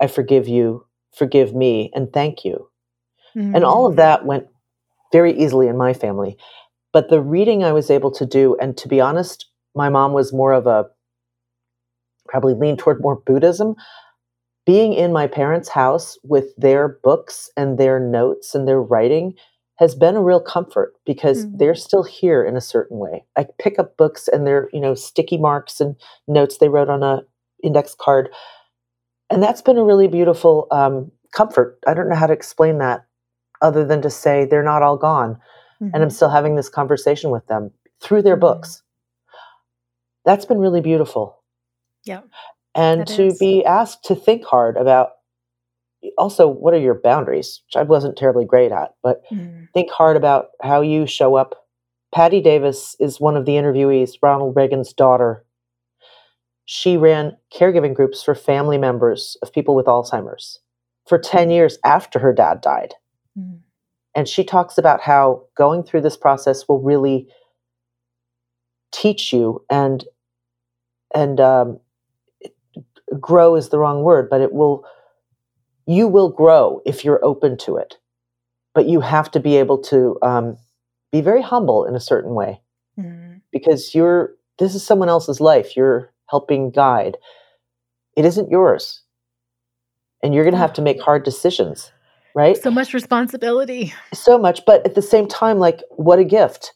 I 0.00 0.06
forgive 0.08 0.46
you, 0.46 0.86
forgive 1.14 1.54
me, 1.54 1.90
and 1.94 2.12
thank 2.12 2.44
you. 2.44 2.68
Mm-hmm. 3.36 3.54
And 3.54 3.64
all 3.64 3.86
of 3.86 3.94
mm. 3.94 3.96
that 3.96 4.26
went 4.26 4.46
very 5.12 5.32
easily 5.32 5.68
in 5.68 5.76
my 5.76 5.94
family. 5.94 6.36
But 6.92 7.08
the 7.08 7.20
reading 7.20 7.64
I 7.64 7.72
was 7.72 7.90
able 7.90 8.10
to 8.12 8.26
do, 8.26 8.56
and 8.60 8.76
to 8.78 8.88
be 8.88 9.00
honest, 9.00 9.46
my 9.74 9.88
mom 9.88 10.12
was 10.12 10.32
more 10.32 10.52
of 10.52 10.66
a 10.66 10.86
probably 12.28 12.54
leaned 12.54 12.78
toward 12.78 13.00
more 13.00 13.16
Buddhism. 13.16 13.74
Being 14.64 14.94
in 14.94 15.12
my 15.12 15.28
parents' 15.28 15.68
house 15.68 16.18
with 16.24 16.46
their 16.56 16.98
books 17.04 17.48
and 17.56 17.78
their 17.78 18.00
notes 18.00 18.54
and 18.54 18.66
their 18.66 18.82
writing 18.82 19.34
has 19.76 19.94
been 19.94 20.16
a 20.16 20.22
real 20.22 20.40
comfort 20.40 20.94
because 21.04 21.44
mm-hmm. 21.44 21.58
they're 21.58 21.74
still 21.74 22.02
here 22.02 22.44
in 22.44 22.56
a 22.56 22.60
certain 22.60 22.98
way. 22.98 23.24
I 23.36 23.46
pick 23.58 23.78
up 23.78 23.96
books 23.96 24.28
and 24.28 24.46
they're, 24.46 24.68
you 24.72 24.80
know, 24.80 24.94
sticky 24.94 25.38
marks 25.38 25.80
and 25.80 25.96
notes 26.26 26.58
they 26.58 26.68
wrote 26.68 26.88
on 26.88 27.02
a 27.02 27.22
index 27.62 27.94
card. 27.94 28.30
And 29.30 29.42
that's 29.42 29.62
been 29.62 29.76
a 29.76 29.84
really 29.84 30.08
beautiful 30.08 30.66
um, 30.70 31.10
comfort. 31.34 31.78
I 31.86 31.94
don't 31.94 32.08
know 32.08 32.14
how 32.14 32.26
to 32.26 32.32
explain 32.32 32.78
that 32.78 33.04
other 33.60 33.84
than 33.84 34.02
to 34.02 34.10
say 34.10 34.44
they're 34.44 34.62
not 34.62 34.82
all 34.82 34.96
gone 34.96 35.38
mm-hmm. 35.80 35.90
and 35.94 36.02
I'm 36.02 36.10
still 36.10 36.30
having 36.30 36.56
this 36.56 36.68
conversation 36.68 37.30
with 37.30 37.46
them 37.46 37.70
through 38.00 38.22
their 38.22 38.34
mm-hmm. 38.34 38.40
books. 38.40 38.82
That's 40.24 40.44
been 40.44 40.58
really 40.58 40.80
beautiful. 40.80 41.42
Yeah. 42.04 42.22
And 42.74 43.06
to 43.08 43.26
is. 43.26 43.38
be 43.38 43.64
asked 43.64 44.04
to 44.04 44.14
think 44.14 44.44
hard 44.44 44.76
about 44.76 45.12
also 46.18 46.48
what 46.48 46.74
are 46.74 46.78
your 46.78 47.00
boundaries, 47.00 47.62
which 47.66 47.76
I 47.76 47.82
wasn't 47.82 48.16
terribly 48.16 48.44
great 48.44 48.72
at, 48.72 48.94
but 49.02 49.22
mm. 49.30 49.68
think 49.72 49.90
hard 49.90 50.16
about 50.16 50.48
how 50.62 50.80
you 50.80 51.06
show 51.06 51.36
up. 51.36 51.54
Patti 52.14 52.40
Davis 52.40 52.96
is 53.00 53.20
one 53.20 53.36
of 53.36 53.44
the 53.44 53.52
interviewees, 53.52 54.12
Ronald 54.22 54.56
Reagan's 54.56 54.92
daughter. 54.92 55.44
She 56.64 56.96
ran 56.96 57.36
caregiving 57.54 57.94
groups 57.94 58.22
for 58.22 58.34
family 58.34 58.78
members 58.78 59.36
of 59.42 59.52
people 59.52 59.74
with 59.74 59.86
Alzheimer's 59.86 60.60
for 61.06 61.18
10 61.18 61.50
years 61.50 61.78
after 61.84 62.18
her 62.18 62.32
dad 62.32 62.60
died. 62.60 62.94
Mm 63.38 63.60
And 64.14 64.26
she 64.28 64.44
talks 64.44 64.78
about 64.78 65.00
how 65.00 65.44
going 65.56 65.82
through 65.84 66.02
this 66.02 66.16
process 66.16 66.68
will 66.68 66.80
really 66.80 67.28
teach 68.92 69.32
you 69.32 69.62
and 69.70 70.04
and 71.14 71.40
um, 71.40 71.80
grow 73.20 73.54
is 73.54 73.68
the 73.68 73.78
wrong 73.78 74.02
word, 74.02 74.28
but 74.28 74.40
it 74.40 74.52
will 74.52 74.84
you 75.86 76.08
will 76.08 76.28
grow 76.28 76.82
if 76.84 77.04
you're 77.04 77.24
open 77.24 77.56
to 77.58 77.76
it. 77.76 77.96
But 78.74 78.86
you 78.86 79.00
have 79.00 79.30
to 79.30 79.40
be 79.40 79.56
able 79.56 79.78
to 79.84 80.18
um, 80.22 80.58
be 81.10 81.20
very 81.20 81.40
humble 81.40 81.86
in 81.86 81.94
a 81.94 82.00
certain 82.00 82.34
way 82.34 82.60
mm. 82.98 83.40
because 83.50 83.94
you're 83.94 84.34
this 84.58 84.74
is 84.74 84.84
someone 84.84 85.08
else's 85.08 85.40
life. 85.40 85.76
You're 85.76 86.12
helping 86.28 86.70
guide. 86.70 87.16
It 88.16 88.24
isn't 88.24 88.50
yours, 88.50 89.02
and 90.22 90.34
you're 90.34 90.44
going 90.44 90.54
to 90.54 90.58
have 90.58 90.72
to 90.74 90.82
make 90.82 91.00
hard 91.00 91.24
decisions. 91.24 91.90
Right? 92.34 92.58
So 92.58 92.70
much 92.70 92.92
responsibility. 92.92 93.94
So 94.12 94.38
much, 94.38 94.66
but 94.66 94.84
at 94.84 94.94
the 94.94 95.00
same 95.00 95.26
time, 95.26 95.58
like, 95.58 95.80
what 95.90 96.18
a 96.18 96.24
gift 96.24 96.74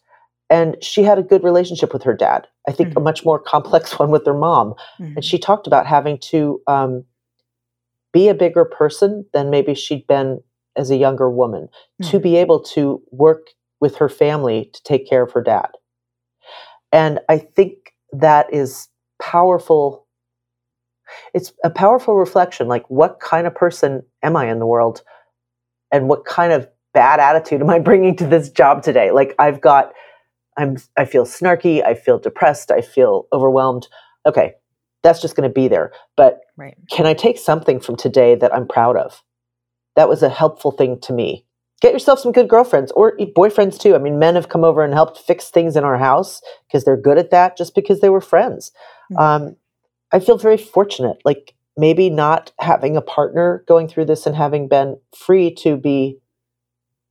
and 0.51 0.75
she 0.83 1.01
had 1.01 1.17
a 1.17 1.23
good 1.23 1.43
relationship 1.43 1.93
with 1.93 2.03
her 2.03 2.13
dad 2.13 2.45
i 2.67 2.71
think 2.71 2.89
mm-hmm. 2.89 2.99
a 2.99 3.01
much 3.01 3.25
more 3.25 3.39
complex 3.39 3.97
one 3.99 4.11
with 4.11 4.25
her 4.25 4.33
mom 4.33 4.73
mm-hmm. 4.99 5.13
and 5.15 5.25
she 5.25 5.39
talked 5.39 5.65
about 5.65 5.87
having 5.87 6.19
to 6.19 6.61
um, 6.67 7.03
be 8.13 8.27
a 8.27 8.33
bigger 8.33 8.65
person 8.65 9.25
than 9.33 9.49
maybe 9.49 9.73
she'd 9.73 10.05
been 10.07 10.41
as 10.75 10.89
a 10.89 10.95
younger 10.95 11.29
woman 11.29 11.67
mm-hmm. 12.01 12.09
to 12.09 12.19
be 12.19 12.35
able 12.35 12.61
to 12.61 13.01
work 13.11 13.47
with 13.79 13.97
her 13.97 14.09
family 14.09 14.69
to 14.73 14.83
take 14.83 15.09
care 15.09 15.23
of 15.23 15.31
her 15.31 15.41
dad 15.41 15.69
and 16.91 17.19
i 17.29 17.37
think 17.37 17.93
that 18.11 18.53
is 18.53 18.87
powerful 19.21 20.07
it's 21.33 21.51
a 21.63 21.69
powerful 21.69 22.15
reflection 22.15 22.67
like 22.67 22.89
what 22.89 23.19
kind 23.19 23.47
of 23.47 23.55
person 23.55 24.03
am 24.23 24.35
i 24.35 24.49
in 24.49 24.59
the 24.59 24.65
world 24.65 25.01
and 25.91 26.07
what 26.07 26.25
kind 26.25 26.53
of 26.53 26.67
bad 26.93 27.19
attitude 27.19 27.61
am 27.61 27.69
i 27.69 27.79
bringing 27.79 28.15
to 28.15 28.27
this 28.27 28.49
job 28.49 28.81
today 28.83 29.11
like 29.11 29.35
i've 29.39 29.61
got 29.61 29.93
I'm 30.57 30.77
I 30.97 31.05
feel 31.05 31.25
snarky, 31.25 31.83
I 31.83 31.93
feel 31.93 32.19
depressed, 32.19 32.71
I 32.71 32.81
feel 32.81 33.27
overwhelmed. 33.33 33.87
Okay, 34.25 34.53
that's 35.03 35.21
just 35.21 35.35
going 35.35 35.49
to 35.49 35.53
be 35.53 35.67
there. 35.67 35.91
But 36.15 36.41
right. 36.57 36.75
can 36.91 37.05
I 37.05 37.13
take 37.13 37.37
something 37.37 37.79
from 37.79 37.95
today 37.95 38.35
that 38.35 38.53
I'm 38.53 38.67
proud 38.67 38.97
of? 38.97 39.23
That 39.95 40.09
was 40.09 40.23
a 40.23 40.29
helpful 40.29 40.71
thing 40.71 40.99
to 41.01 41.13
me. 41.13 41.45
Get 41.81 41.93
yourself 41.93 42.19
some 42.19 42.31
good 42.31 42.47
girlfriends 42.47 42.91
or 42.91 43.17
boyfriends 43.17 43.79
too. 43.79 43.95
I 43.95 43.97
mean, 43.97 44.19
men 44.19 44.35
have 44.35 44.49
come 44.49 44.63
over 44.63 44.83
and 44.83 44.93
helped 44.93 45.17
fix 45.17 45.49
things 45.49 45.75
in 45.75 45.83
our 45.83 45.97
house 45.97 46.41
because 46.67 46.85
they're 46.85 46.95
good 46.95 47.17
at 47.17 47.31
that 47.31 47.57
just 47.57 47.73
because 47.73 48.01
they 48.01 48.09
were 48.09 48.21
friends. 48.21 48.71
Mm-hmm. 49.11 49.21
Um, 49.21 49.55
I 50.11 50.19
feel 50.19 50.37
very 50.37 50.57
fortunate. 50.57 51.17
Like 51.25 51.55
maybe 51.75 52.09
not 52.09 52.51
having 52.59 52.95
a 52.95 53.01
partner 53.01 53.63
going 53.67 53.87
through 53.87 54.05
this 54.05 54.27
and 54.27 54.35
having 54.35 54.67
been 54.67 54.99
free 55.17 55.53
to 55.55 55.75
be 55.75 56.19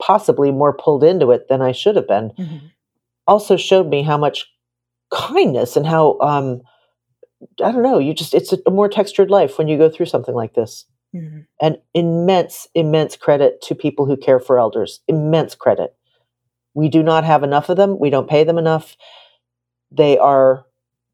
possibly 0.01 0.53
more 0.53 0.77
pulled 0.77 1.03
into 1.03 1.33
it 1.33 1.49
than 1.49 1.61
I 1.61 1.73
should 1.73 1.97
have 1.97 2.07
been. 2.07 2.31
Mm-hmm 2.39 2.67
also 3.31 3.57
showed 3.57 3.89
me 3.89 4.03
how 4.03 4.19
much 4.19 4.53
kindness 5.13 5.77
and 5.77 5.87
how 5.87 6.19
um, 6.21 6.61
I 7.63 7.73
don't 7.73 7.83
know, 7.83 7.99
you 7.99 8.15
just 8.15 8.35
it's 8.35 8.53
a, 8.53 8.59
a, 8.67 8.71
more 8.71 8.89
textured 8.89 9.31
life 9.31 9.59
when 9.59 9.69
you 9.69 9.79
go 9.79 9.89
through 9.89 10.07
something 10.07 10.35
like 10.35 10.55
this. 10.55 10.85
Mm-hmm. 11.15 11.41
And 11.61 11.79
immense, 11.95 12.69
immense 12.75 13.17
credit 13.17 13.61
to 13.63 13.75
people 13.75 14.07
who 14.07 14.17
care 14.17 14.39
for 14.39 14.59
elders. 14.59 15.01
Immense 15.09 15.55
credit. 15.55 15.97
We 16.75 16.89
do 16.89 17.03
not 17.03 17.25
have 17.25 17.43
enough 17.43 17.69
of 17.69 17.77
them. 17.77 17.99
We 17.99 18.11
don't 18.11 18.31
pay 18.31 18.45
them 18.45 18.59
enough. 18.59 18.97
They 19.91 20.19
are 20.19 20.65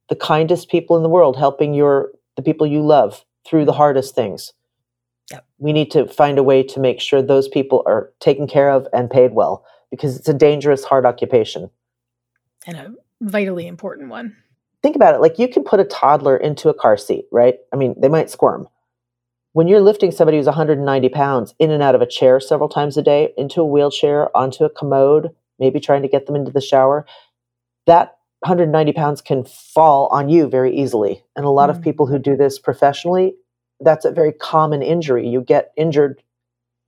the 0.08 0.16
kindest 0.16 0.68
people 0.68 0.96
in 0.96 1.02
the 1.02 1.08
world, 1.08 1.36
helping 1.36 1.72
your 1.72 2.10
the 2.36 2.42
people 2.42 2.66
you 2.66 2.82
love 2.82 3.24
through 3.46 3.64
the 3.64 3.72
hardest 3.72 4.14
things. 4.14 4.52
Yep. 5.30 5.46
We 5.58 5.72
need 5.72 5.90
to 5.92 6.06
find 6.06 6.38
a 6.38 6.42
way 6.42 6.62
to 6.62 6.80
make 6.80 7.00
sure 7.00 7.22
those 7.22 7.48
people 7.48 7.82
are 7.86 8.12
taken 8.20 8.46
care 8.46 8.70
of 8.70 8.86
and 8.92 9.10
paid 9.10 9.32
well 9.32 9.64
because 9.90 10.16
it's 10.16 10.28
a 10.28 10.34
dangerous, 10.34 10.84
hard 10.84 11.06
occupation 11.06 11.70
and 12.66 12.76
a 12.76 12.94
vitally 13.20 13.66
important 13.66 14.10
one. 14.10 14.36
Think 14.82 14.96
about 14.96 15.14
it 15.14 15.20
like 15.20 15.38
you 15.38 15.48
can 15.48 15.64
put 15.64 15.80
a 15.80 15.84
toddler 15.84 16.36
into 16.36 16.68
a 16.68 16.74
car 16.74 16.96
seat, 16.96 17.26
right? 17.32 17.56
I 17.72 17.76
mean, 17.76 17.94
they 17.98 18.08
might 18.08 18.30
squirm. 18.30 18.68
When 19.52 19.68
you're 19.68 19.80
lifting 19.80 20.10
somebody 20.10 20.36
who's 20.36 20.46
190 20.46 21.08
pounds 21.08 21.54
in 21.58 21.70
and 21.70 21.82
out 21.82 21.94
of 21.94 22.02
a 22.02 22.06
chair 22.06 22.40
several 22.40 22.68
times 22.68 22.96
a 22.96 23.02
day, 23.02 23.32
into 23.38 23.62
a 23.62 23.66
wheelchair, 23.66 24.34
onto 24.36 24.64
a 24.64 24.70
commode, 24.70 25.30
maybe 25.58 25.80
trying 25.80 26.02
to 26.02 26.08
get 26.08 26.26
them 26.26 26.36
into 26.36 26.52
the 26.52 26.60
shower, 26.60 27.06
that 27.86 28.18
190 28.40 28.92
pounds 28.92 29.22
can 29.22 29.44
fall 29.44 30.08
on 30.08 30.28
you 30.28 30.48
very 30.48 30.76
easily. 30.76 31.24
And 31.36 31.46
a 31.46 31.50
lot 31.50 31.70
mm 31.70 31.76
of 31.76 31.82
people 31.82 32.06
who 32.06 32.18
do 32.18 32.36
this 32.36 32.58
professionally, 32.58 33.34
that's 33.80 34.04
a 34.04 34.12
very 34.12 34.32
common 34.32 34.82
injury. 34.82 35.26
You 35.26 35.40
get 35.40 35.72
injured 35.76 36.22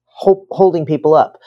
ho- 0.06 0.46
holding 0.50 0.86
people 0.86 1.14
up 1.14 1.38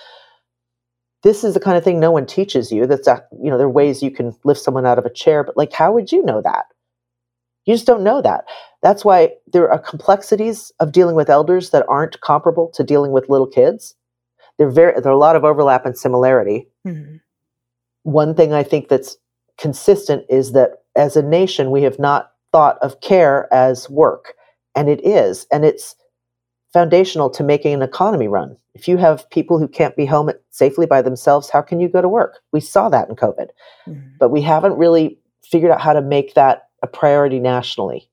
this 1.23 1.43
is 1.43 1.53
the 1.53 1.59
kind 1.59 1.77
of 1.77 1.83
thing 1.83 1.99
no 1.99 2.11
one 2.11 2.25
teaches 2.25 2.71
you. 2.71 2.87
That's 2.87 3.07
a, 3.07 3.23
you 3.41 3.49
know, 3.49 3.57
there 3.57 3.67
are 3.67 3.71
ways 3.71 4.01
you 4.01 4.11
can 4.11 4.35
lift 4.43 4.61
someone 4.61 4.85
out 4.85 4.97
of 4.97 5.05
a 5.05 5.13
chair, 5.13 5.43
but 5.43 5.57
like, 5.57 5.73
how 5.73 5.93
would 5.93 6.11
you 6.11 6.23
know 6.23 6.41
that? 6.41 6.65
You 7.65 7.75
just 7.75 7.85
don't 7.85 8.03
know 8.03 8.21
that. 8.21 8.45
That's 8.81 9.05
why 9.05 9.33
there 9.53 9.71
are 9.71 9.77
complexities 9.77 10.71
of 10.79 10.91
dealing 10.91 11.15
with 11.15 11.29
elders 11.29 11.69
that 11.69 11.85
aren't 11.87 12.19
comparable 12.21 12.69
to 12.73 12.83
dealing 12.83 13.11
with 13.11 13.29
little 13.29 13.47
kids. 13.47 13.95
There 14.57 14.69
very 14.69 14.99
there 14.99 15.11
are 15.11 15.15
a 15.15 15.17
lot 15.17 15.35
of 15.35 15.43
overlap 15.43 15.85
and 15.85 15.97
similarity. 15.97 16.67
Mm-hmm. 16.85 17.17
One 18.03 18.33
thing 18.33 18.53
I 18.53 18.63
think 18.63 18.89
that's 18.89 19.17
consistent 19.59 20.25
is 20.27 20.53
that 20.53 20.83
as 20.95 21.15
a 21.15 21.21
nation 21.21 21.69
we 21.69 21.83
have 21.83 21.99
not 21.99 22.31
thought 22.51 22.79
of 22.81 22.99
care 23.01 23.47
as 23.53 23.89
work, 23.89 24.33
and 24.75 24.89
it 24.89 25.05
is, 25.05 25.45
and 25.51 25.63
it's 25.63 25.95
foundational 26.73 27.29
to 27.29 27.43
making 27.43 27.73
an 27.73 27.81
economy 27.81 28.27
run. 28.27 28.55
If 28.73 28.87
you 28.87 28.97
have 28.97 29.29
people 29.29 29.59
who 29.59 29.67
can't 29.67 29.95
be 29.95 30.05
home 30.05 30.31
safely 30.51 30.85
by 30.85 31.01
themselves, 31.01 31.49
how 31.49 31.61
can 31.61 31.79
you 31.79 31.89
go 31.89 32.01
to 32.01 32.07
work? 32.07 32.39
We 32.53 32.61
saw 32.61 32.89
that 32.89 33.09
in 33.09 33.15
COVID, 33.15 33.49
mm-hmm. 33.87 33.99
but 34.19 34.29
we 34.29 34.41
haven't 34.41 34.77
really 34.77 35.17
figured 35.43 35.71
out 35.71 35.81
how 35.81 35.93
to 35.93 36.01
make 36.01 36.33
that 36.35 36.69
a 36.81 36.87
priority 36.87 37.39
nationally. 37.39 38.09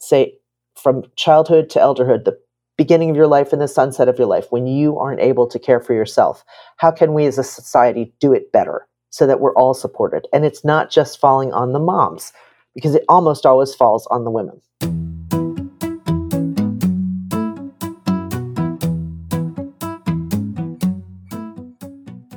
Say 0.00 0.38
from 0.80 1.04
childhood 1.16 1.68
to 1.70 1.78
elderhood, 1.78 2.24
the 2.24 2.38
beginning 2.78 3.10
of 3.10 3.16
your 3.16 3.26
life 3.26 3.52
and 3.52 3.60
the 3.60 3.68
sunset 3.68 4.08
of 4.08 4.18
your 4.18 4.28
life, 4.28 4.46
when 4.50 4.66
you 4.66 4.98
aren't 4.98 5.20
able 5.20 5.46
to 5.46 5.58
care 5.58 5.80
for 5.80 5.92
yourself, 5.92 6.44
how 6.76 6.90
can 6.90 7.12
we 7.12 7.26
as 7.26 7.36
a 7.36 7.44
society 7.44 8.14
do 8.20 8.32
it 8.32 8.52
better 8.52 8.86
so 9.10 9.26
that 9.26 9.40
we're 9.40 9.54
all 9.54 9.74
supported? 9.74 10.26
And 10.32 10.46
it's 10.46 10.64
not 10.64 10.90
just 10.90 11.20
falling 11.20 11.52
on 11.52 11.72
the 11.72 11.78
moms, 11.78 12.32
because 12.74 12.94
it 12.94 13.04
almost 13.08 13.44
always 13.44 13.74
falls 13.74 14.06
on 14.06 14.24
the 14.24 14.30
women. 14.30 15.09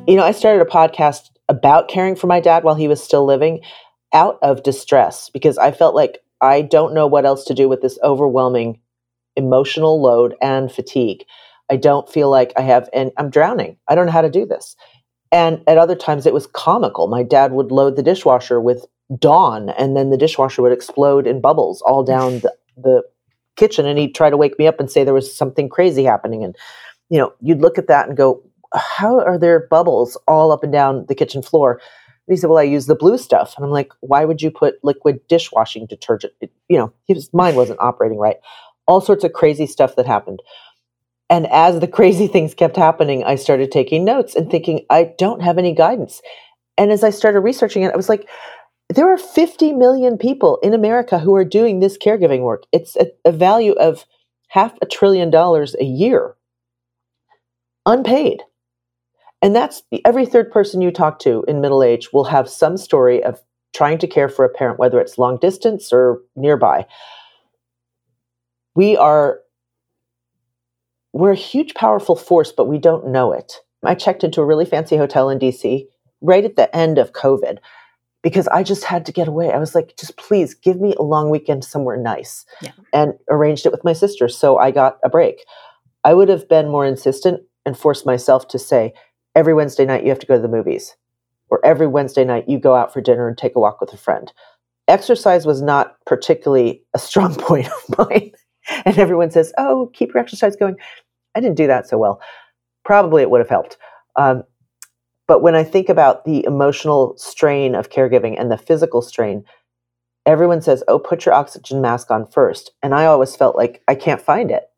You 0.05 0.15
know, 0.17 0.23
I 0.23 0.33
started 0.33 0.61
a 0.61 0.69
podcast 0.69 1.29
about 1.47 1.87
caring 1.87 2.17
for 2.17 2.27
my 2.27 2.41
dad 2.41 2.65
while 2.65 2.75
he 2.75 2.89
was 2.89 3.01
still 3.01 3.25
living 3.25 3.61
out 4.13 4.37
of 4.41 4.61
distress 4.61 5.29
because 5.29 5.57
I 5.57 5.71
felt 5.71 5.95
like 5.95 6.19
I 6.41 6.61
don't 6.61 6.93
know 6.93 7.07
what 7.07 7.25
else 7.25 7.45
to 7.45 7.53
do 7.53 7.69
with 7.69 7.81
this 7.81 7.97
overwhelming 8.03 8.81
emotional 9.37 10.01
load 10.01 10.35
and 10.41 10.69
fatigue. 10.69 11.23
I 11.71 11.77
don't 11.77 12.09
feel 12.09 12.29
like 12.29 12.51
I 12.57 12.61
have, 12.63 12.89
and 12.91 13.11
I'm 13.17 13.29
drowning. 13.29 13.77
I 13.87 13.95
don't 13.95 14.05
know 14.05 14.11
how 14.11 14.21
to 14.21 14.29
do 14.29 14.45
this. 14.45 14.75
And 15.31 15.61
at 15.67 15.77
other 15.77 15.95
times 15.95 16.25
it 16.25 16.33
was 16.33 16.47
comical. 16.47 17.07
My 17.07 17.23
dad 17.23 17.53
would 17.53 17.71
load 17.71 17.95
the 17.95 18.03
dishwasher 18.03 18.59
with 18.59 18.85
Dawn, 19.17 19.69
and 19.69 19.95
then 19.95 20.09
the 20.09 20.17
dishwasher 20.17 20.61
would 20.61 20.73
explode 20.73 21.25
in 21.25 21.39
bubbles 21.39 21.81
all 21.83 22.03
down 22.13 22.39
the, 22.39 22.53
the 22.75 23.03
kitchen. 23.55 23.85
And 23.85 23.97
he'd 23.97 24.15
try 24.15 24.29
to 24.29 24.37
wake 24.37 24.59
me 24.59 24.67
up 24.67 24.81
and 24.81 24.91
say 24.91 25.05
there 25.05 25.13
was 25.13 25.33
something 25.33 25.69
crazy 25.69 26.03
happening. 26.03 26.43
And, 26.43 26.57
you 27.09 27.17
know, 27.17 27.33
you'd 27.39 27.61
look 27.61 27.77
at 27.77 27.87
that 27.87 28.09
and 28.09 28.17
go, 28.17 28.43
how 28.73 29.19
are 29.19 29.37
there 29.37 29.67
bubbles 29.69 30.17
all 30.27 30.51
up 30.51 30.63
and 30.63 30.71
down 30.71 31.05
the 31.07 31.15
kitchen 31.15 31.41
floor? 31.41 31.79
And 32.27 32.35
he 32.35 32.39
said, 32.39 32.49
well, 32.49 32.59
I 32.59 32.63
use 32.63 32.85
the 32.85 32.95
blue 32.95 33.17
stuff. 33.17 33.53
And 33.57 33.65
I'm 33.65 33.71
like, 33.71 33.91
why 33.99 34.25
would 34.25 34.41
you 34.41 34.49
put 34.49 34.83
liquid 34.83 35.19
dishwashing 35.27 35.87
detergent? 35.87 36.33
It, 36.41 36.51
you 36.69 36.77
know, 36.77 36.93
his 37.07 37.33
mind 37.33 37.57
wasn't 37.57 37.79
operating 37.79 38.17
right. 38.17 38.37
All 38.87 39.01
sorts 39.01 39.23
of 39.23 39.33
crazy 39.33 39.65
stuff 39.65 39.95
that 39.95 40.05
happened. 40.05 40.41
And 41.29 41.47
as 41.47 41.79
the 41.79 41.87
crazy 41.99 42.27
things 42.27 42.53
kept 42.53 42.77
happening, 42.77 43.23
I 43.23 43.35
started 43.35 43.71
taking 43.71 44.05
notes 44.05 44.35
and 44.35 44.49
thinking, 44.49 44.85
I 44.89 45.13
don't 45.17 45.41
have 45.41 45.57
any 45.57 45.73
guidance. 45.73 46.21
And 46.77 46.91
as 46.91 47.03
I 47.03 47.09
started 47.09 47.41
researching 47.41 47.83
it, 47.83 47.93
I 47.93 47.97
was 47.97 48.09
like, 48.09 48.27
there 48.89 49.11
are 49.11 49.17
50 49.17 49.73
million 49.73 50.17
people 50.17 50.59
in 50.61 50.73
America 50.73 51.19
who 51.19 51.35
are 51.35 51.45
doing 51.45 51.79
this 51.79 51.97
caregiving 51.97 52.41
work. 52.41 52.63
It's 52.71 52.95
a, 52.95 53.07
a 53.25 53.31
value 53.31 53.73
of 53.73 54.05
half 54.49 54.73
a 54.81 54.85
trillion 54.85 55.29
dollars 55.29 55.75
a 55.79 55.83
year, 55.83 56.35
unpaid. 57.85 58.41
And 59.43 59.53
that's 59.53 59.83
every 60.05 60.25
third 60.25 60.49
person 60.51 60.81
you 60.81 60.89
talk 60.89 61.19
to 61.19 61.43
in 61.49 61.59
middle 61.59 61.83
age 61.83 62.13
will 62.13 62.23
have 62.23 62.49
some 62.49 62.77
story 62.77 63.21
of 63.21 63.41
trying 63.75 63.97
to 63.97 64.07
care 64.07 64.29
for 64.29 64.45
a 64.45 64.49
parent, 64.49 64.79
whether 64.79 65.01
it's 65.01 65.17
long 65.17 65.37
distance 65.37 65.91
or 65.91 66.21
nearby. 66.37 66.85
We 68.73 68.95
are 68.95 69.39
we're 71.11 71.33
a 71.33 71.35
huge 71.35 71.75
powerful 71.75 72.15
force, 72.15 72.51
but 72.51 72.65
we 72.67 72.79
don't 72.79 73.09
know 73.09 73.33
it. 73.33 73.53
I 73.83 73.95
checked 73.95 74.23
into 74.23 74.41
a 74.41 74.45
really 74.45 74.65
fancy 74.65 74.95
hotel 74.95 75.29
in 75.29 75.39
DC 75.39 75.85
right 76.21 76.45
at 76.45 76.55
the 76.55 76.73
end 76.75 76.97
of 76.97 77.11
COVID 77.11 77.57
because 78.23 78.47
I 78.47 78.63
just 78.63 78.85
had 78.85 79.05
to 79.05 79.11
get 79.11 79.27
away. 79.27 79.51
I 79.51 79.57
was 79.57 79.75
like, 79.75 79.95
just 79.99 80.15
please 80.15 80.55
give 80.55 80.79
me 80.79 80.95
a 80.97 81.03
long 81.03 81.29
weekend 81.29 81.65
somewhere 81.65 81.97
nice. 81.97 82.45
Yeah. 82.61 82.71
And 82.93 83.13
arranged 83.29 83.65
it 83.65 83.73
with 83.73 83.83
my 83.83 83.93
sister. 83.93 84.29
So 84.29 84.57
I 84.57 84.71
got 84.71 84.99
a 85.03 85.09
break. 85.09 85.43
I 86.05 86.13
would 86.13 86.29
have 86.29 86.47
been 86.47 86.69
more 86.69 86.85
insistent 86.85 87.41
and 87.65 87.77
forced 87.77 88.05
myself 88.05 88.47
to 88.47 88.57
say, 88.57 88.93
every 89.35 89.53
Wednesday 89.53 89.85
night 89.85 90.03
you 90.03 90.09
have 90.09 90.19
to 90.19 90.27
go 90.27 90.35
to 90.35 90.41
the 90.41 90.47
movies, 90.47 90.95
or 91.49 91.63
every 91.65 91.87
Wednesday 91.87 92.25
night 92.25 92.47
you 92.47 92.59
go 92.59 92.75
out 92.75 92.93
for 92.93 93.01
dinner 93.01 93.27
and 93.27 93.37
take 93.37 93.55
a 93.55 93.59
walk 93.59 93.81
with 93.81 93.93
a 93.93 93.97
friend. 93.97 94.31
Exercise 94.87 95.45
was 95.45 95.61
not 95.61 95.95
particularly 96.05 96.83
a 96.93 96.99
strong 96.99 97.35
point 97.39 97.67
of 97.67 98.09
mine. 98.09 98.31
and 98.85 98.97
everyone 98.97 99.31
says, 99.31 99.53
oh, 99.57 99.89
keep 99.93 100.13
your 100.13 100.19
exercise 100.19 100.55
going. 100.55 100.75
I 101.35 101.39
didn't 101.39 101.57
do 101.57 101.67
that 101.67 101.87
so 101.87 101.97
well. 101.97 102.21
Probably 102.85 103.21
it 103.21 103.29
would 103.29 103.39
have 103.39 103.49
helped. 103.49 103.77
Um, 104.15 104.43
but 105.27 105.41
when 105.41 105.55
I 105.55 105.63
think 105.63 105.89
about 105.89 106.25
the 106.25 106.43
emotional 106.45 107.15
strain 107.17 107.75
of 107.75 107.89
caregiving 107.89 108.39
and 108.39 108.51
the 108.51 108.57
physical 108.57 109.01
strain, 109.01 109.45
everyone 110.25 110.61
says, 110.61 110.83
oh, 110.87 110.99
put 110.99 111.25
your 111.25 111.33
oxygen 111.33 111.81
mask 111.81 112.11
on 112.11 112.27
first. 112.27 112.71
And 112.81 112.93
I 112.93 113.05
always 113.05 113.35
felt 113.35 113.55
like 113.55 113.81
I 113.87 113.95
can't 113.95 114.21
find 114.21 114.51
it. 114.51 114.69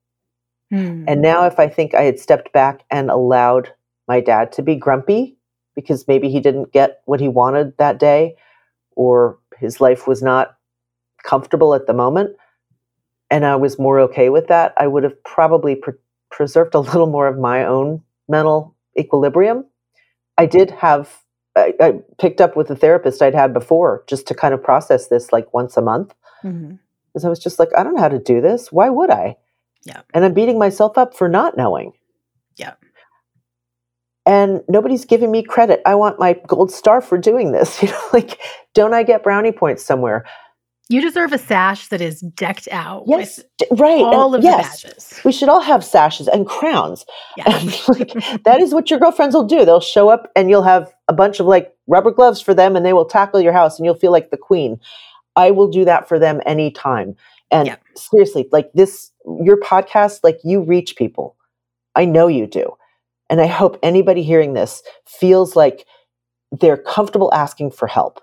Mm. 0.73 1.05
And 1.07 1.21
now, 1.21 1.45
if 1.45 1.59
I 1.59 1.67
think 1.67 1.93
I 1.93 2.03
had 2.03 2.19
stepped 2.19 2.51
back 2.51 2.83
and 2.89 3.09
allowed 3.09 3.71
my 4.07 4.19
dad 4.19 4.51
to 4.53 4.61
be 4.61 4.75
grumpy 4.75 5.37
because 5.75 6.07
maybe 6.07 6.29
he 6.29 6.39
didn't 6.39 6.71
get 6.71 7.01
what 7.05 7.19
he 7.19 7.27
wanted 7.27 7.77
that 7.77 7.99
day 7.99 8.35
or 8.95 9.37
his 9.57 9.81
life 9.81 10.07
was 10.07 10.21
not 10.21 10.55
comfortable 11.23 11.73
at 11.73 11.87
the 11.87 11.93
moment, 11.93 12.35
and 13.29 13.45
I 13.45 13.55
was 13.55 13.79
more 13.79 13.99
okay 14.01 14.29
with 14.29 14.47
that, 14.47 14.73
I 14.77 14.87
would 14.87 15.03
have 15.03 15.21
probably 15.23 15.75
pre- 15.75 15.93
preserved 16.31 16.75
a 16.75 16.79
little 16.79 17.07
more 17.07 17.27
of 17.27 17.37
my 17.37 17.65
own 17.65 18.01
mental 18.27 18.75
equilibrium. 18.97 19.65
I 20.37 20.45
did 20.45 20.71
have, 20.71 21.23
I, 21.55 21.73
I, 21.79 21.93
picked 22.19 22.41
up 22.41 22.55
with 22.55 22.67
the 22.67 22.75
therapist 22.75 23.21
I'd 23.21 23.33
had 23.33 23.53
before 23.53 24.03
just 24.07 24.27
to 24.27 24.35
kind 24.35 24.53
of 24.53 24.61
process 24.61 25.07
this 25.07 25.31
like 25.31 25.53
once 25.53 25.77
a 25.77 25.81
month. 25.81 26.13
Mm-hmm. 26.43 26.75
Because 27.07 27.25
I 27.25 27.29
was 27.29 27.39
just 27.39 27.59
like, 27.59 27.69
I 27.77 27.83
don't 27.83 27.95
know 27.95 28.01
how 28.01 28.09
to 28.09 28.19
do 28.19 28.41
this. 28.41 28.73
Why 28.73 28.89
would 28.89 29.09
I? 29.09 29.37
Yeah. 29.83 30.01
And 30.13 30.25
I'm 30.25 30.33
beating 30.33 30.59
myself 30.59 30.97
up 30.97 31.15
for 31.15 31.29
not 31.29 31.55
knowing. 31.55 31.93
Yeah. 32.57 32.73
And 34.25 34.61
nobody's 34.67 35.05
giving 35.05 35.31
me 35.31 35.43
credit. 35.43 35.81
I 35.85 35.93
want 35.95 36.19
my 36.19 36.33
gold 36.47 36.71
star 36.71 37.01
for 37.01 37.17
doing 37.17 37.51
this. 37.51 37.81
You 37.85 37.89
know, 37.89 38.01
like, 38.13 38.39
don't 38.73 38.93
I 38.93 39.03
get 39.03 39.23
brownie 39.23 39.51
points 39.51 39.83
somewhere? 39.83 40.25
You 40.87 41.01
deserve 41.01 41.33
a 41.33 41.39
sash 41.39 41.87
that 41.87 41.99
is 41.99 42.21
decked 42.21 42.67
out 42.71 43.05
yes, 43.07 43.39
right. 43.71 44.01
all 44.01 44.35
and, 44.35 44.43
of 44.43 44.43
yes, 44.43 44.81
the 44.81 44.87
badges. 44.87 45.21
We 45.25 45.31
should 45.31 45.49
all 45.49 45.61
have 45.61 45.83
sashes 45.83 46.27
and 46.27 46.45
crowns. 46.45 47.05
Yeah. 47.37 47.45
And 47.59 47.89
like, 47.89 48.43
that 48.43 48.59
is 48.59 48.73
what 48.73 48.91
your 48.91 48.99
girlfriends 48.99 49.33
will 49.33 49.47
do. 49.47 49.65
They'll 49.65 49.79
show 49.79 50.09
up 50.09 50.31
and 50.35 50.49
you'll 50.49 50.63
have 50.63 50.93
a 51.07 51.13
bunch 51.13 51.39
of 51.39 51.47
like 51.47 51.75
rubber 51.87 52.11
gloves 52.11 52.39
for 52.39 52.53
them 52.53 52.75
and 52.75 52.85
they 52.85 52.93
will 52.93 53.05
tackle 53.05 53.41
your 53.41 53.53
house 53.53 53.79
and 53.79 53.85
you'll 53.85 53.95
feel 53.95 54.11
like 54.11 54.29
the 54.29 54.37
queen. 54.37 54.79
I 55.35 55.51
will 55.51 55.67
do 55.67 55.85
that 55.85 56.07
for 56.07 56.19
them 56.19 56.39
anytime. 56.45 57.15
And 57.51 57.67
yeah. 57.67 57.77
seriously, 57.95 58.47
like 58.51 58.71
this, 58.73 59.11
your 59.43 59.59
podcast, 59.59 60.19
like 60.23 60.39
you 60.43 60.61
reach 60.61 60.95
people. 60.95 61.35
I 61.95 62.05
know 62.05 62.27
you 62.27 62.45
do. 62.45 62.75
And 63.29 63.41
I 63.41 63.47
hope 63.47 63.79
anybody 63.81 64.23
hearing 64.23 64.53
this 64.53 64.83
feels 65.07 65.55
like 65.55 65.85
they're 66.51 66.77
comfortable 66.77 67.33
asking 67.33 67.71
for 67.71 67.87
help 67.87 68.21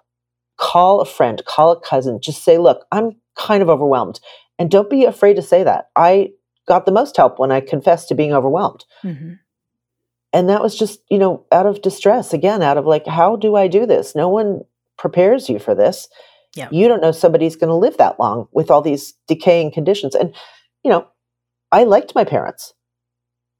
call 0.62 1.01
a 1.01 1.05
friend, 1.05 1.43
call 1.45 1.73
a 1.73 1.81
cousin, 1.81 2.21
just 2.21 2.45
say, 2.45 2.57
look, 2.57 2.87
I'm 2.93 3.17
kind 3.37 3.62
of 3.62 3.69
overwhelmed. 3.69 4.21
And 4.59 4.71
don't 4.71 4.88
be 4.88 5.05
afraid 5.05 5.35
to 5.35 5.43
say 5.43 5.65
that. 5.65 5.87
I 5.97 6.31
got 6.69 6.87
the 6.87 6.93
most 6.93 7.17
help 7.17 7.41
when 7.41 7.51
I 7.51 7.61
confessed 7.61 8.09
to 8.09 8.15
being 8.15 8.33
overwhelmed. 8.33 8.85
Mm-hmm. 9.03 9.35
And 10.33 10.49
that 10.49 10.62
was 10.62 10.79
just, 10.79 11.01
you 11.11 11.19
know, 11.19 11.45
out 11.51 11.67
of 11.67 11.83
distress, 11.83 12.33
again, 12.33 12.62
out 12.62 12.79
of 12.79 12.87
like, 12.87 13.07
how 13.07 13.35
do 13.35 13.57
I 13.57 13.67
do 13.67 13.87
this? 13.87 14.15
No 14.15 14.29
one 14.29 14.61
prepares 14.97 15.49
you 15.49 15.59
for 15.59 15.75
this. 15.75 16.09
Yeah. 16.55 16.69
You 16.71 16.87
don't 16.87 17.03
know 17.03 17.12
somebody's 17.12 17.57
going 17.57 17.69
to 17.69 17.75
live 17.75 17.97
that 17.97 18.21
long 18.21 18.47
with 18.53 18.71
all 18.71 18.83
these 18.83 19.15
decaying 19.27 19.73
conditions. 19.73 20.15
And, 20.15 20.35
you 20.85 20.91
know, 20.91 21.09
I 21.73 21.85
liked 21.85 22.15
my 22.15 22.25
parents. 22.25 22.73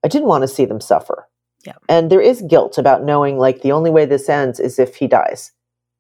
I 0.05 0.09
didn't 0.09 0.28
want 0.28 0.42
to 0.42 0.48
see 0.48 0.66
them 0.66 0.81
suffer. 0.81 1.26
Yeah. 1.64 1.75
And 1.88 2.11
there 2.11 2.20
is 2.20 2.42
guilt 2.42 2.79
about 2.79 3.05
knowing 3.05 3.38
like 3.38 3.62
the 3.62 3.72
only 3.72 3.90
way 3.90 4.05
this 4.05 4.29
ends 4.29 4.59
is 4.59 4.79
if 4.79 4.96
he 4.96 5.07
dies 5.07 5.53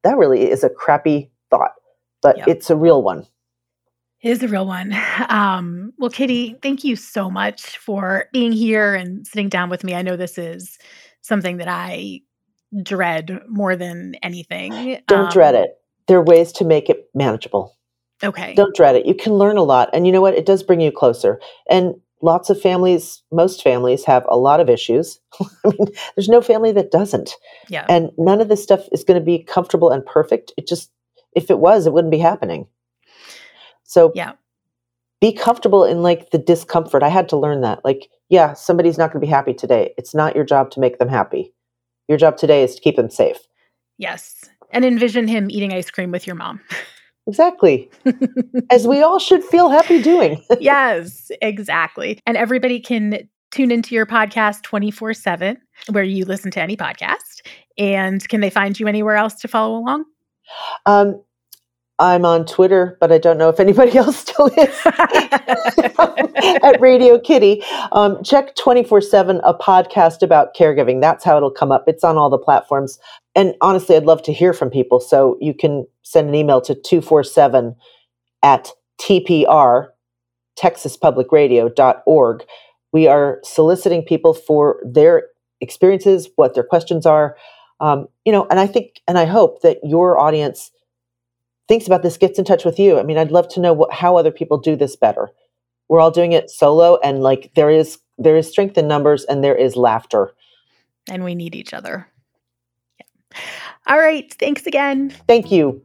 that 0.02 0.16
really 0.16 0.50
is 0.50 0.64
a 0.64 0.70
crappy 0.70 1.30
thought, 1.50 1.72
but 2.22 2.36
it's 2.46 2.70
a 2.70 2.76
real 2.76 3.02
one. 3.02 3.26
It 4.20 4.30
is 4.30 4.42
a 4.42 4.48
real 4.48 4.66
one. 4.66 4.94
Um, 5.28 5.92
well, 5.98 6.10
Kitty, 6.10 6.56
thank 6.62 6.84
you 6.84 6.96
so 6.96 7.30
much 7.30 7.78
for 7.78 8.26
being 8.32 8.52
here 8.52 8.94
and 8.94 9.26
sitting 9.26 9.48
down 9.48 9.70
with 9.70 9.84
me. 9.84 9.94
I 9.94 10.02
know 10.02 10.16
this 10.16 10.36
is 10.36 10.78
something 11.20 11.58
that 11.58 11.68
I 11.68 12.20
dread 12.82 13.40
more 13.48 13.76
than 13.76 14.16
anything. 14.16 14.98
Don't 15.06 15.26
um, 15.26 15.30
dread 15.30 15.54
it. 15.54 15.78
There 16.08 16.18
are 16.18 16.24
ways 16.24 16.50
to 16.52 16.64
make 16.64 16.90
it 16.90 17.08
manageable. 17.14 17.76
Okay. 18.22 18.54
Don't 18.54 18.74
dread 18.74 18.96
it. 18.96 19.06
You 19.06 19.14
can 19.14 19.34
learn 19.34 19.56
a 19.56 19.62
lot. 19.62 19.90
And 19.92 20.06
you 20.06 20.12
know 20.12 20.20
what? 20.20 20.34
It 20.34 20.44
does 20.44 20.62
bring 20.62 20.80
you 20.80 20.90
closer. 20.90 21.40
And 21.70 21.94
lots 22.22 22.48
of 22.48 22.60
families, 22.60 23.22
most 23.30 23.62
families 23.62 24.04
have 24.04 24.24
a 24.28 24.36
lot 24.36 24.60
of 24.60 24.70
issues. 24.70 25.18
I 25.40 25.68
mean, 25.68 25.88
there's 26.16 26.28
no 26.28 26.40
family 26.40 26.72
that 26.72 26.90
doesn't. 26.90 27.34
Yeah. 27.68 27.84
And 27.88 28.10
none 28.16 28.40
of 28.40 28.48
this 28.48 28.62
stuff 28.62 28.86
is 28.92 29.04
going 29.04 29.20
to 29.20 29.24
be 29.24 29.42
comfortable 29.42 29.90
and 29.90 30.06
perfect. 30.06 30.52
It 30.56 30.66
just, 30.66 30.90
if 31.34 31.50
it 31.50 31.58
was, 31.58 31.86
it 31.86 31.92
wouldn't 31.92 32.12
be 32.12 32.18
happening. 32.18 32.66
So, 33.82 34.12
yeah. 34.14 34.32
Be 35.20 35.32
comfortable 35.32 35.84
in 35.84 36.02
like 36.02 36.30
the 36.30 36.38
discomfort. 36.38 37.04
I 37.04 37.08
had 37.08 37.28
to 37.28 37.36
learn 37.36 37.60
that. 37.60 37.84
Like, 37.84 38.08
yeah, 38.28 38.54
somebody's 38.54 38.98
not 38.98 39.12
going 39.12 39.20
to 39.20 39.26
be 39.26 39.30
happy 39.30 39.54
today. 39.54 39.94
It's 39.96 40.14
not 40.14 40.34
your 40.34 40.44
job 40.44 40.70
to 40.72 40.80
make 40.80 40.98
them 40.98 41.08
happy. 41.08 41.52
Your 42.08 42.18
job 42.18 42.36
today 42.36 42.64
is 42.64 42.74
to 42.74 42.80
keep 42.80 42.96
them 42.96 43.10
safe. 43.10 43.38
Yes. 43.98 44.48
And 44.70 44.84
envision 44.84 45.28
him 45.28 45.48
eating 45.48 45.72
ice 45.72 45.90
cream 45.90 46.10
with 46.10 46.26
your 46.26 46.34
mom. 46.34 46.60
Exactly. 47.26 47.90
As 48.70 48.86
we 48.86 49.02
all 49.02 49.18
should 49.18 49.44
feel 49.44 49.68
happy 49.68 50.02
doing. 50.02 50.42
yes, 50.60 51.30
exactly. 51.40 52.18
And 52.26 52.36
everybody 52.36 52.80
can 52.80 53.28
tune 53.52 53.70
into 53.70 53.94
your 53.94 54.06
podcast 54.06 54.62
24 54.62 55.14
7, 55.14 55.56
where 55.90 56.04
you 56.04 56.24
listen 56.24 56.50
to 56.52 56.60
any 56.60 56.76
podcast. 56.76 57.42
And 57.78 58.26
can 58.28 58.40
they 58.40 58.50
find 58.50 58.78
you 58.78 58.88
anywhere 58.88 59.16
else 59.16 59.34
to 59.36 59.48
follow 59.48 59.76
along? 59.76 60.04
Um, 60.86 61.22
I'm 62.02 62.24
on 62.24 62.44
Twitter, 62.46 62.96
but 63.00 63.12
I 63.12 63.18
don't 63.18 63.38
know 63.38 63.48
if 63.48 63.60
anybody 63.60 63.96
else 63.96 64.16
still 64.16 64.48
is 64.48 64.80
at 64.84 66.76
Radio 66.80 67.16
Kitty. 67.16 67.62
Um, 67.92 68.24
check 68.24 68.56
24 68.56 69.00
7 69.00 69.40
a 69.44 69.54
podcast 69.54 70.20
about 70.20 70.52
caregiving. 70.56 71.00
That's 71.00 71.22
how 71.24 71.36
it'll 71.36 71.52
come 71.52 71.70
up. 71.70 71.84
It's 71.86 72.02
on 72.02 72.18
all 72.18 72.28
the 72.28 72.38
platforms. 72.38 72.98
And 73.36 73.54
honestly, 73.60 73.94
I'd 73.94 74.02
love 74.02 74.20
to 74.24 74.32
hear 74.32 74.52
from 74.52 74.68
people. 74.68 74.98
So 74.98 75.38
you 75.40 75.54
can 75.54 75.86
send 76.02 76.28
an 76.28 76.34
email 76.34 76.60
to 76.62 76.74
247 76.74 77.76
at 78.42 78.72
TPR, 79.00 79.90
TexasPublicRadio.org. 80.58 82.44
We 82.92 83.06
are 83.06 83.38
soliciting 83.44 84.02
people 84.02 84.34
for 84.34 84.82
their 84.84 85.28
experiences, 85.60 86.30
what 86.34 86.54
their 86.54 86.64
questions 86.64 87.06
are. 87.06 87.36
Um, 87.78 88.08
you 88.24 88.32
know, 88.32 88.48
and 88.50 88.58
I 88.58 88.66
think 88.66 89.00
and 89.06 89.18
I 89.18 89.24
hope 89.24 89.62
that 89.62 89.78
your 89.84 90.18
audience 90.18 90.71
thinks 91.68 91.86
about 91.86 92.02
this, 92.02 92.16
gets 92.16 92.38
in 92.38 92.44
touch 92.44 92.64
with 92.64 92.78
you. 92.78 92.98
I 92.98 93.02
mean, 93.02 93.18
I'd 93.18 93.30
love 93.30 93.48
to 93.50 93.60
know 93.60 93.72
what, 93.72 93.92
how 93.92 94.16
other 94.16 94.30
people 94.30 94.58
do 94.58 94.76
this 94.76 94.96
better. 94.96 95.30
We're 95.88 96.00
all 96.00 96.10
doing 96.10 96.32
it 96.32 96.50
solo, 96.50 96.98
and 97.04 97.22
like 97.22 97.52
there 97.54 97.70
is 97.70 97.98
there 98.18 98.36
is 98.36 98.48
strength 98.48 98.78
in 98.78 98.88
numbers, 98.88 99.24
and 99.24 99.42
there 99.42 99.56
is 99.56 99.76
laughter, 99.76 100.32
and 101.10 101.24
we 101.24 101.34
need 101.34 101.54
each 101.54 101.74
other. 101.74 102.08
Yeah. 102.98 103.40
All 103.86 103.98
right. 103.98 104.32
Thanks 104.34 104.66
again. 104.66 105.10
Thank 105.26 105.50
you. 105.50 105.82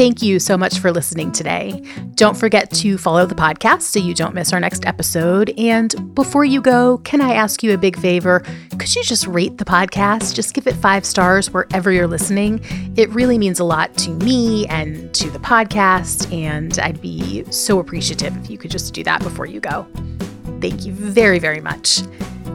Thank 0.00 0.22
you 0.22 0.38
so 0.38 0.56
much 0.56 0.78
for 0.78 0.90
listening 0.90 1.30
today. 1.30 1.82
Don't 2.14 2.34
forget 2.34 2.70
to 2.70 2.96
follow 2.96 3.26
the 3.26 3.34
podcast 3.34 3.82
so 3.82 3.98
you 3.98 4.14
don't 4.14 4.34
miss 4.34 4.50
our 4.50 4.58
next 4.58 4.86
episode. 4.86 5.50
And 5.58 6.14
before 6.14 6.42
you 6.42 6.62
go, 6.62 6.96
can 7.04 7.20
I 7.20 7.34
ask 7.34 7.62
you 7.62 7.74
a 7.74 7.76
big 7.76 7.98
favor? 7.98 8.40
Could 8.78 8.96
you 8.96 9.04
just 9.04 9.26
rate 9.26 9.58
the 9.58 9.64
podcast? 9.66 10.34
Just 10.34 10.54
give 10.54 10.66
it 10.66 10.72
five 10.76 11.04
stars 11.04 11.50
wherever 11.50 11.92
you're 11.92 12.06
listening. 12.06 12.62
It 12.96 13.10
really 13.10 13.36
means 13.36 13.60
a 13.60 13.64
lot 13.64 13.94
to 13.98 14.10
me 14.12 14.66
and 14.68 15.12
to 15.16 15.28
the 15.28 15.38
podcast. 15.38 16.32
And 16.32 16.78
I'd 16.78 17.02
be 17.02 17.44
so 17.52 17.78
appreciative 17.78 18.34
if 18.38 18.48
you 18.48 18.56
could 18.56 18.70
just 18.70 18.94
do 18.94 19.04
that 19.04 19.22
before 19.22 19.44
you 19.44 19.60
go. 19.60 19.86
Thank 20.60 20.84
you 20.84 20.92
very, 20.92 21.38
very 21.38 21.60
much. 21.60 22.02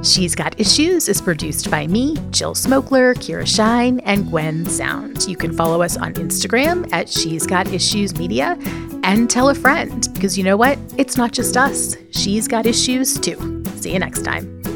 She's 0.03 0.35
Got 0.35 0.59
Issues 0.59 1.09
is 1.09 1.19
produced 1.19 1.71
by 1.71 1.87
me, 1.87 2.15
Jill 2.29 2.53
Smokler, 2.53 3.15
Kira 3.15 3.47
Shine, 3.47 3.99
and 4.01 4.29
Gwen 4.29 4.65
Sound. 4.67 5.27
You 5.27 5.35
can 5.35 5.51
follow 5.51 5.81
us 5.81 5.97
on 5.97 6.13
Instagram 6.13 6.87
at 6.93 7.09
She's 7.09 7.47
Got 7.47 7.67
Issues 7.73 8.15
Media 8.15 8.55
and 9.03 9.29
tell 9.29 9.49
a 9.49 9.55
friend 9.55 10.07
because 10.13 10.37
you 10.37 10.43
know 10.43 10.57
what? 10.57 10.77
It's 10.97 11.17
not 11.17 11.31
just 11.31 11.57
us. 11.57 11.95
She's 12.11 12.47
got 12.47 12.65
issues 12.65 13.19
too. 13.19 13.63
See 13.77 13.93
you 13.93 13.99
next 13.99 14.23
time. 14.23 14.74